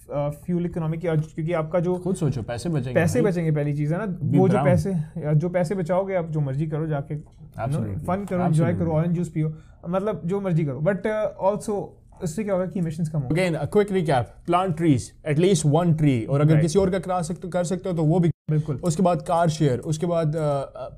[0.45, 4.05] फ्यूल इकोनॉमिक क्योंकि आपका जो खुद सोचो पैसे बचेंगे पैसे बचेंगे पहली चीज़ है ना?
[4.37, 4.93] वो जो पैसे
[5.35, 9.53] जो पैसे बचाओगे आप जो मर्ज़ी करो जाके फन करो एंजॉय करो ऑरेंज जूस पियो.
[9.89, 10.79] मतलब जो मर्ज़ी करो.
[10.81, 11.75] बट ऑल्सो
[12.23, 16.23] इससे क्या होगा कि इमिशंस कम होंगे। Again quick recap plant trees at least one tree
[16.25, 16.61] और अगर Right.
[16.61, 19.49] किसी और का करा सकते कर सकते हो तो वो भी बिल्कुल। उसके बाद कार
[19.49, 20.33] शेयर उसके बाद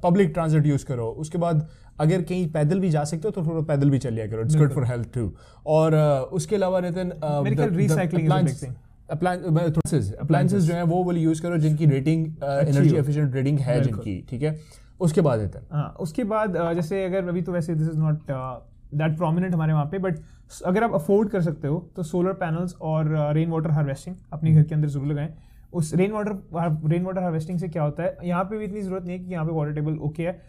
[0.03, 1.67] पब्लिक ट्रांसपोर्ट यूज़ करो। उसके बाद
[1.99, 4.55] अगर कहीं पैदल भी जा सकते हो तो थोड़ा पैदल भी चल लिया करो it's
[4.55, 5.31] good for health too
[5.67, 7.03] और uh, उसके अलावा रहते
[7.43, 7.57] big
[8.59, 8.73] thing.
[9.11, 14.41] अप्लायंसेस जो है वो वाली यूज़ करो जिनकी रेटिंग एनर्जी एफिशिएंट रेटिंग है जिनकी ठीक
[14.41, 14.59] है?
[14.99, 18.31] उसके बाद रहते हैं। हाँ उसके बाद जैसे अगर अभी तो वैसे this is not
[18.91, 20.19] that prominent हमारे वहाँ पे बट
[20.65, 24.63] अगर आप अफोर्ड कर सकते हो तो सोलर पैनल्स और रेन वाटर हार्वेस्टिंग अपने घर
[24.63, 25.33] के अंदर ज़रूर लगाएँ।
[25.73, 28.17] उस rain water rain water harvesting से क्या होता है?
[28.23, 30.41] यहाँ पे भी इतनी ज़रूरत नहीं है कि यहाँ पे वाटर टेबल ओके है।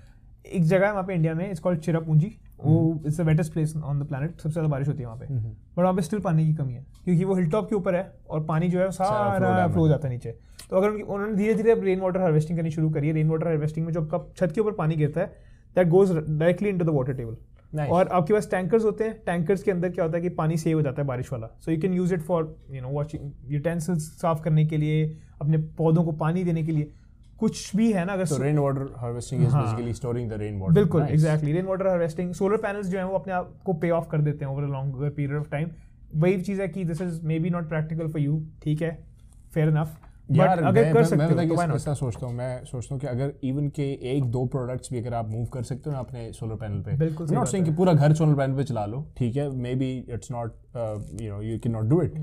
[0.46, 2.26] एक जगह है वहाँ पे इंडिया में इट्स कॉल्ड चिरापूंजी
[2.58, 5.26] वो it's the wettest place on the planet सबसे ज़्यादा बारिश होती है वहाँ पे।
[5.26, 8.12] बट वहाँ पे स्टिल पानी की कमी है क्योंकि वो हिल टॉप के ऊपर है
[8.30, 10.34] और पानी जो है सारा फ्लो है। जाता है नीचे।
[10.70, 13.46] तो अगर उन्होंने धीरे धीरे अब रेन वाटर हार्वेस्टिंग करनी शुरू करी है रेन वाटर
[13.46, 15.26] हार्वेस्टिंग में जो आपका छत के ऊपर पानी गिरता है
[15.76, 17.36] that goes directly into the water table
[17.72, 17.90] Nice.
[17.90, 20.76] और आपके पास टैंकर्स होते हैं। टैंकर्स के अंदर क्या होता है कि पानी सेव
[20.76, 24.08] हो जाता है बारिश वाला। So you can use it for you know washing utensils
[24.20, 25.04] साफ़ करने के लिए
[25.40, 26.90] अपने पौधों को पानी देने के लिए।
[27.40, 29.54] कुछ भी है ना अगर rain water harvesting is.
[29.56, 33.14] Basically storing the rain water बिल्कुल exactly rain water harvesting solar panels जो है वो
[33.18, 35.70] अपने आप को पे ऑफ़ कर देते हैं over a long period of time
[36.14, 38.98] वही चीज़ है कि this is maybe not practical for you ठीक है?
[39.54, 39.96] फेयर इनफ
[40.30, 41.74] यार अगर कर सकते मैं हो तो?
[41.74, 45.14] ऐसा सोचता हूँ मैं सोचता हूँ कि अगर इवन के एक दो प्रोडक्ट्स भी अगर
[45.14, 47.92] आप मूव कर सकते हो ना अपने सोलर पैनल पे बिल्कुल नॉट सेइंग कि पूरा
[47.92, 50.54] घर सोलर पैनल पे चला लो ठीक है maybe it's not
[51.22, 52.14] you know you can not do it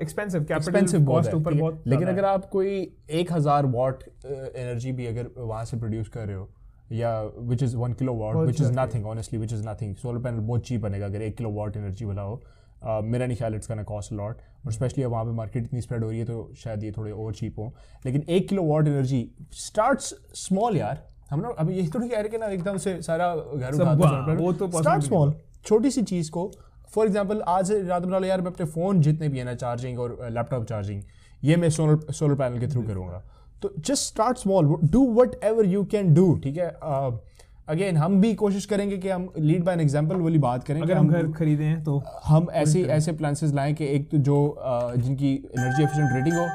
[0.00, 2.78] expensive cost है ऊपर बहुत लेकिन अगर आप कोई
[3.20, 6.48] एक हज़ार वॉट एनर्जी भी अगर वहाँ से प्रोड्यूस कर रहे हो
[6.92, 7.20] या
[7.50, 10.80] which is one kilowatt which is nothing honestly which is nothing solar panel बहुत चीप
[10.80, 12.40] बनेगा अगर एक किलो वॉट एनर्जी वाला हो
[12.80, 15.80] Uh, मेरा नहीं ख्याल इट्स का कॉस्ट लॉट और स्पेशली अब वहाँ पे मार्केट इतनी
[15.80, 17.66] स्प्रेड हो रही है तो शायद ये थोड़े और चीप हो.
[18.06, 19.20] लेकिन एक kilowatt energy
[19.54, 21.02] starts small यार.
[21.30, 23.94] हम लोग अभी यही थोड़ी कह रहे कि ना एकदम से सारा घर हाँ,
[24.34, 25.32] वो तो भी small.
[25.66, 26.50] छोटी सी चीज़ को
[26.94, 30.00] फॉर एग्ज़ाम्पल आज रात बना लो यार मैं अपने फ़ोन जितने भी है ना चार्जिंग
[30.00, 31.02] और लैपटॉप चार्जिंग
[31.42, 33.22] ये मैं सोलर सोलर पैनल के थ्रू करूँगा.
[33.62, 35.06] तो just start small do
[35.44, 36.70] whatever you can do ठीक है?
[37.70, 41.08] अगेन हम भी कोशिश करेंगे कि हम लीड बाय एग्जांपल वाली बात करें अगर हम
[41.08, 44.38] घर खरीदें तो हम ऐसे ऐसे प्लानसेज लाएँ कि एक तो जो
[44.96, 46.46] जिनकी एनर्जी एफिशिएंट रेटिंग हो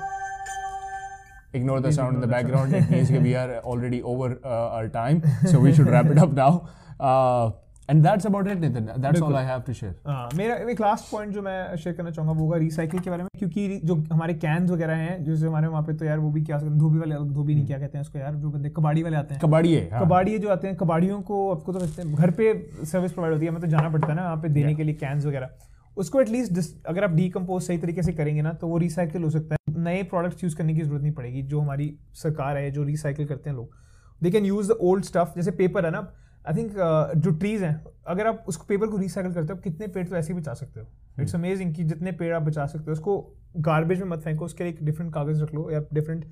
[1.56, 5.90] ignore the sound in the background we are already over our time so we should
[5.90, 9.94] wrap it up now and that's about it Nathan that's all I have to share.
[10.08, 13.24] हाँ, मेरा एक last point जो मैं share करना चाहूँगा वो होगा recycle के बारे
[13.24, 16.42] में क्योंकि जो हमारे कैंस वगैरह हैं जैसे हमारे वहाँ पे तो यार वो भी
[16.44, 19.34] क्या धोबी वाले धोबी नहीं क्या कहते हैं उसको यार जो बंदे कबाड़ी वाले आते
[19.34, 22.54] हैं। कबाड़ी है हाँ। कबाड़िए जो आते हैं कबाड़ियों को आपको तो घर पे
[22.86, 24.96] सर्विस प्रोवाइड होती है हमें तो जाना पड़ता है ना वहाँ पे देने के लिए
[24.96, 25.50] कैंस वगैरह।
[25.98, 29.56] उसको एटलीस्ट अगर आप डीकम्पोज सही तरीके से करेंगे ना तो वो रिसाइकिल हो सकता
[29.56, 33.28] है। नए प्रोडक्ट्स यूज़ करने की ज़रूरत नहीं पड़ेगी जो हमारी सरकार है जो रिसाइकिल
[33.28, 33.84] करते हैं लोग।
[34.22, 36.08] They can use the old stuff जैसे पेपर है ना
[36.48, 36.74] आई थिंक
[37.18, 40.16] जो ट्रीज हैं अगर आप उसको पेपर को रिसाइकिल करते हो आप कितने पेड़ तो
[40.16, 40.88] ऐसे ही बचा सकते हो।
[41.22, 44.64] इट्स अमेजिंग कि जितने पेड़ आप बचा सकते हो उसको गार्बेज में मत फेंको उसके
[44.64, 46.26] लिए एक डिफरेंट कागज़ रख लो या डिफरेंट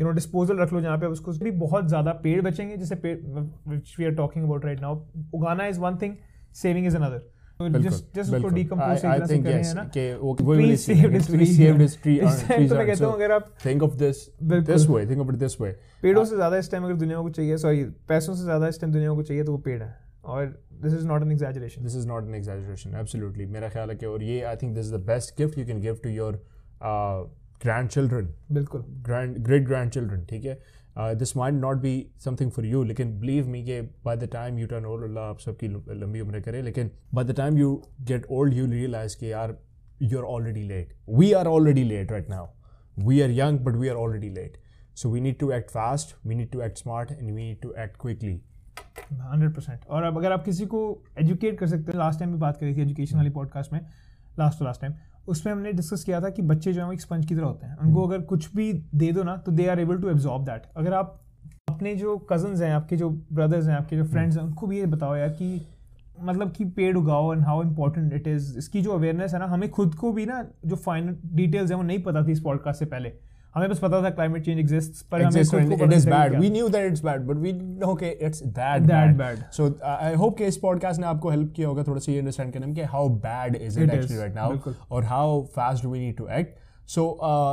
[0.00, 2.94] यू नो डिस्पोजल रख लो जहाँ पे आप उसको भी बहुत ज़्यादा पेड़ बचेंगे जैसे
[2.94, 3.18] पेड़
[3.70, 5.00] which we are talking about right now
[5.34, 6.16] उगाना is one thing
[6.54, 7.37] saving is another
[16.94, 20.46] दुनिया को चाहिए सॉरी पैसों से ज़्यादा दुनिया को चाहिए तो पेड़ है। और
[20.82, 21.32] this is not an
[21.82, 23.68] this is not an exaggeration absolutely मेरा
[25.06, 25.64] best gift you
[27.64, 30.58] grand children बिल्कुल ग्रैंड ग्रेट ग्रैंड चिल्ड्रन ठीक है?
[30.97, 31.93] uh, this might not be
[32.25, 35.39] something for you लेकिन believe me कि by the time you turn old अल्लाह आप
[35.39, 35.67] सबकी
[36.01, 37.71] लंबी उम्र करे लेकिन by the time you
[38.11, 39.57] get old you realize कि यार
[40.11, 42.45] you're already late we are already late right now
[43.09, 44.57] we are young but we are already late
[45.01, 47.75] so we need to act fast we need to act smart and we need to
[47.85, 48.39] act quickly
[49.11, 50.79] hundred percent और अब अगर आप किसी को
[51.19, 53.79] educate कर सकते हैं last time भी बात करी थी एजुकेशन वाली पॉडकास्ट में
[54.39, 54.93] लास्ट टू लास्ट टाइम
[55.28, 57.66] उसमें हमने डिस्कस किया था कि बच्चे जो है वो एक स्पंज की तरह होते
[57.66, 60.62] हैं। उनको अगर कुछ भी दे दो ना तो they are able to absorb that
[60.76, 61.20] अगर आप
[61.68, 64.86] अपने जो कजन्स हैं आपके जो ब्रदर्स हैं आपके जो फ्रेंड्स हैं उनको भी ये
[64.86, 65.66] बताओ यार कि
[66.20, 69.70] मतलब कि पेड़ उगाओ and how important it is इसकी जो अवेयरनेस है ना हमें
[69.70, 72.86] खुद को भी ना जो फाइनल डिटेल्स हैं वो नहीं पता थी इस पॉडकास्ट से
[72.86, 73.12] पहले।
[73.54, 75.96] हमें बस पता था क्लाइमेट चेंज एग्जिस्ट पर हमें exists खुद and को it पता
[75.96, 76.30] is नहीं था bad.
[76.30, 79.16] कि We क्या। knew that it's bad, but we didn't know okay, it's that, That
[79.16, 79.18] bad.
[79.18, 79.44] bad.
[79.58, 82.18] So uh, I hope कि इस पॉडकास्ट ने आपको हेल्प किया होगा थोड़ा सा ये
[82.18, 85.26] अंडरस्टैंड करने में कि it, It actually is, right now बिल्कुल। और how
[85.58, 86.56] fast do we need to act.
[86.86, 87.08] So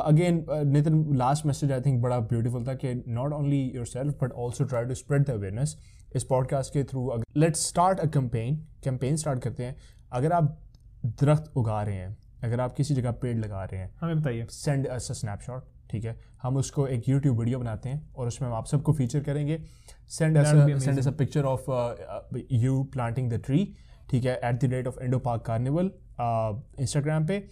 [0.07, 4.63] again Nitin last message I think बड़ा ब्यूटीफुल था कि not only yourself but also
[4.63, 5.75] try to spread the awareness
[6.15, 9.75] इस podcast के through let's start a campaign campaign start करते हैं
[10.11, 10.57] अगर आप
[11.05, 14.87] दरख्त उगा रहे हैं अगर आप किसी जगह पेड़ लगा रहे हैं हमें बताइए सेंड
[14.87, 15.63] अस अ स्नैपशॉट
[15.95, 16.15] ठीक है?
[16.43, 19.59] हम उसको एक यूट्यूब वीडियो बनाते हैं और उसमें हम आप सबको फीचर करेंगे।
[20.09, 21.69] Send send us a picture of
[22.51, 23.61] you planting the tree
[24.09, 24.39] ठीक है?
[24.43, 25.91] At the rate of Indo park carnival
[26.79, 27.45] Instagram पे।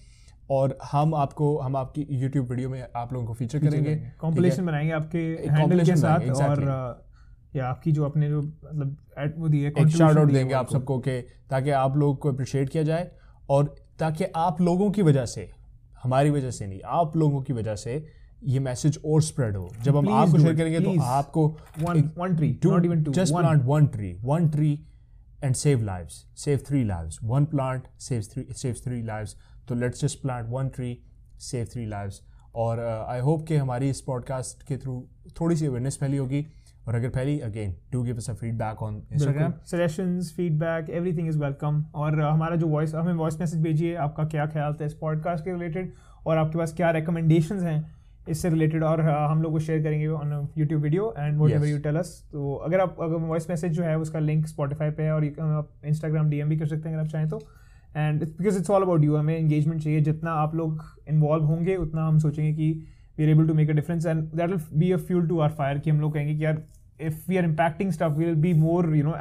[0.51, 4.91] और हम आपको हम आपकी यूट्यूब वीडियो में आप लोगों को फीचर करेंगे कॉम्पिलेशन बनाएँगे
[4.91, 5.21] आपके
[5.51, 9.87] हैंडल के साथ और uh, या आपकी जो अपने जो मतलब at- वो दिए एक
[9.87, 13.11] शार्ट आउट देंगे आप सबको के ताकि आप लोग को अप्रिशिएट किया जाए
[13.49, 15.49] और ताकि आप लोगों की वजह से
[16.03, 17.97] हमारी वजह से नहीं आप लोगों की वजह से
[18.47, 21.57] ये मैसेज और स्प्रेड हो। जब हम आपको शेयर करेंगे तो आपको
[25.81, 27.19] lives save three lives.
[27.21, 29.35] One plant saves three saves three lives.
[29.67, 30.95] तो let's just plant one tree
[31.39, 32.21] save three lives.
[32.55, 32.79] और
[33.09, 35.07] आई होप कि हमारी इस पॉडकास्ट के थ्रू
[35.41, 36.47] थोड़ी सी अवेयरनेस फैली होगी।
[36.87, 41.37] और अगर फैली again do give us a feedback on Instagram suggestions feedback everything is
[41.37, 44.93] welcome और uh, हमारा जो वॉइस हमें वॉइस मैसेज भेजिए आपका क्या ख्याल था इस
[44.93, 45.93] पॉडकास्ट के रिलेटेड
[46.25, 50.47] और आपके पास क्या रिकमेंडेशंस हैं इससे रिलेटेड और हम लोग को शेयर करेंगे on
[50.57, 51.67] YouTube video and whatever.
[51.67, 55.03] You tell us तो अगर आप अगर वॉइस मैसेज जो है उसका लिंक स्पॉटिफाई पे
[55.03, 57.41] है और आप इंस्टाग्राम डीएम भी कर सकते हैं अगर आप चाहें तो.
[57.95, 60.01] And because it's all about you हमें इंगेजमेंट चाहिए.
[60.01, 62.71] जितना आप लोग इन्वॉल्व होंगे उतना हम सोचेंगे कि
[63.17, 65.49] we are able to make a difference and that will be a fuel to our
[65.51, 66.63] fire कि हम लोग कहेंगे कि यार
[67.01, 69.13] if we are impacting stuff we will be more you know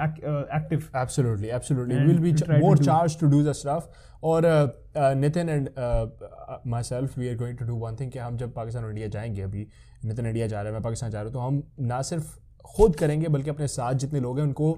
[0.56, 1.98] active Absolutely, absolutely.
[1.98, 3.86] And we'll be ch- try to charged to do the stuff.
[4.22, 4.66] और uh,
[5.02, 6.06] uh, Nitin and uh,
[6.48, 9.08] uh, myself, we are going to do one thing कि हम जब पाकिस्तान और India
[9.08, 9.66] जाएँगे अभी
[10.04, 12.36] Nitin India जा रहा है मैं पाकिस्तान जा रहा हूँ तो हम ना सिर्फ़
[12.76, 14.72] खुद करेंगे बल्कि अपने साथ जितने लोग हैं उनको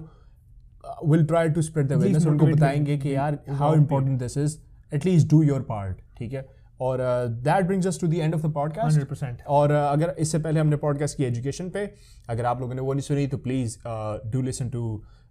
[1.11, 4.57] will try to spread the awareness उनको बताएँगे कि यार how important this is
[4.93, 6.45] at least do your part ठीक है?
[6.81, 6.99] और
[7.43, 10.59] that brings us to the end of the podcast 100% और uh, अगर इससे पहले
[10.59, 11.85] हमने पॉडकास्ट की एजुकेशन पे
[12.29, 13.77] अगर आप लोगों ने वो नहीं सुनी तो please
[14.31, 14.83] do listen to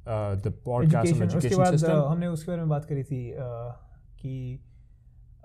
[0.08, 3.22] the podcast on education उसके बाद सिस्टम uh, हमने उसके बारे में बात करी थी
[3.30, 3.70] uh,
[4.22, 4.60] कि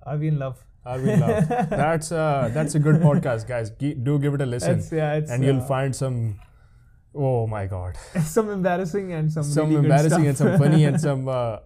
[0.08, 1.50] are we in love Are we in love?
[1.70, 3.72] That's uh, that's a good podcast, guys.
[3.72, 6.40] Gi- do give it a listen, It's- yeah, it's, and you'll uh, find some.
[7.16, 7.98] Oh my God!
[8.30, 10.52] some embarrassing and some Some really good embarrassing and stuff.
[10.52, 11.58] some funny and some uh,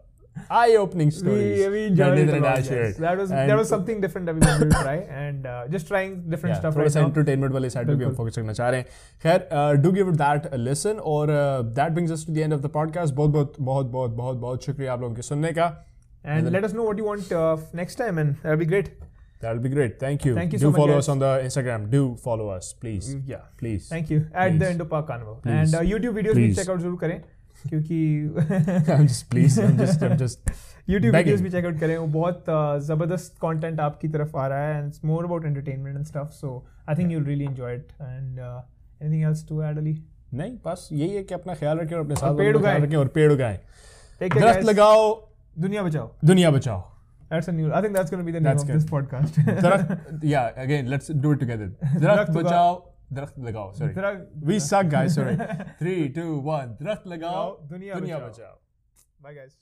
[0.50, 1.60] eye-opening stories.
[1.60, 2.98] we, we that enjoyed it Nitin a lot, yes.
[2.98, 5.88] That was And- that was something different that we wanted to try and uh, just
[5.88, 7.10] trying different Yeah, stuff थोड़ा right सा now.
[7.12, 8.88] entertainment वाले side पे भी हम। Focus करना चाह रहे हैं
[9.24, 9.48] खैर
[9.88, 11.32] give it that a listen और
[11.80, 14.66] that brings us to the end of the podcast बहुत बहुत बहुत बहुत बहुत बहुत
[14.66, 15.72] शुक्रिया आप लोगों के सुनने का
[16.34, 18.90] And let us know what you want uh, next time and that'll be great.
[19.42, 19.96] That'll be great.
[20.04, 20.34] Thank you.
[20.36, 21.04] Thank you do so much, follow guys.
[21.06, 21.88] us on the Instagram.
[21.96, 23.10] Do follow us, please.
[23.32, 23.42] Yeah.
[23.64, 23.90] Please.
[23.94, 24.20] Thank you.
[24.44, 24.70] At the Please.
[24.76, 25.36] Indo Park Carnival.
[25.48, 25.58] Please.
[25.58, 26.56] And uh, YouTube videos भी Please.
[26.60, 27.18] check out ज़रूर करें
[27.70, 28.00] क्योंकि
[30.90, 31.38] YouTube Begging.
[31.38, 35.24] videos भी out करें वो बहुत uh, ज़बरदस्त content आपकी तरफ़ आ रहा है more
[35.26, 36.54] about entertainment and stuff so
[36.88, 38.62] I think you'll really enjoy it and uh,
[39.02, 39.96] anything else to add Ali?
[40.34, 43.08] नहीं बस यही है कि अपना ख्याल रखें और अपने साथ पेड़ उगाएँ। रखें और
[43.18, 43.58] पेड़ उगाएँ
[44.22, 44.64] दरख्त.
[44.66, 45.04] लगाओ
[45.60, 46.82] दुनिया बचाओ दुनिया बचाओ
[47.34, 47.70] That's a new.
[47.74, 48.76] I think that's going to be the name That's of good.
[48.76, 49.38] this podcast.
[49.62, 51.68] दरख्त yeah again let's do it together
[52.02, 52.74] दरख्त। बचाओ
[53.14, 53.94] दरख्त लगाओ sorry
[54.46, 55.58] we suck guys sorry sorry.
[55.82, 56.30] Three two
[56.82, 58.60] दरख्त लगाओ दुनिया दुनिया बचाओ। बचाओ।
[59.24, 59.54] Bye guys.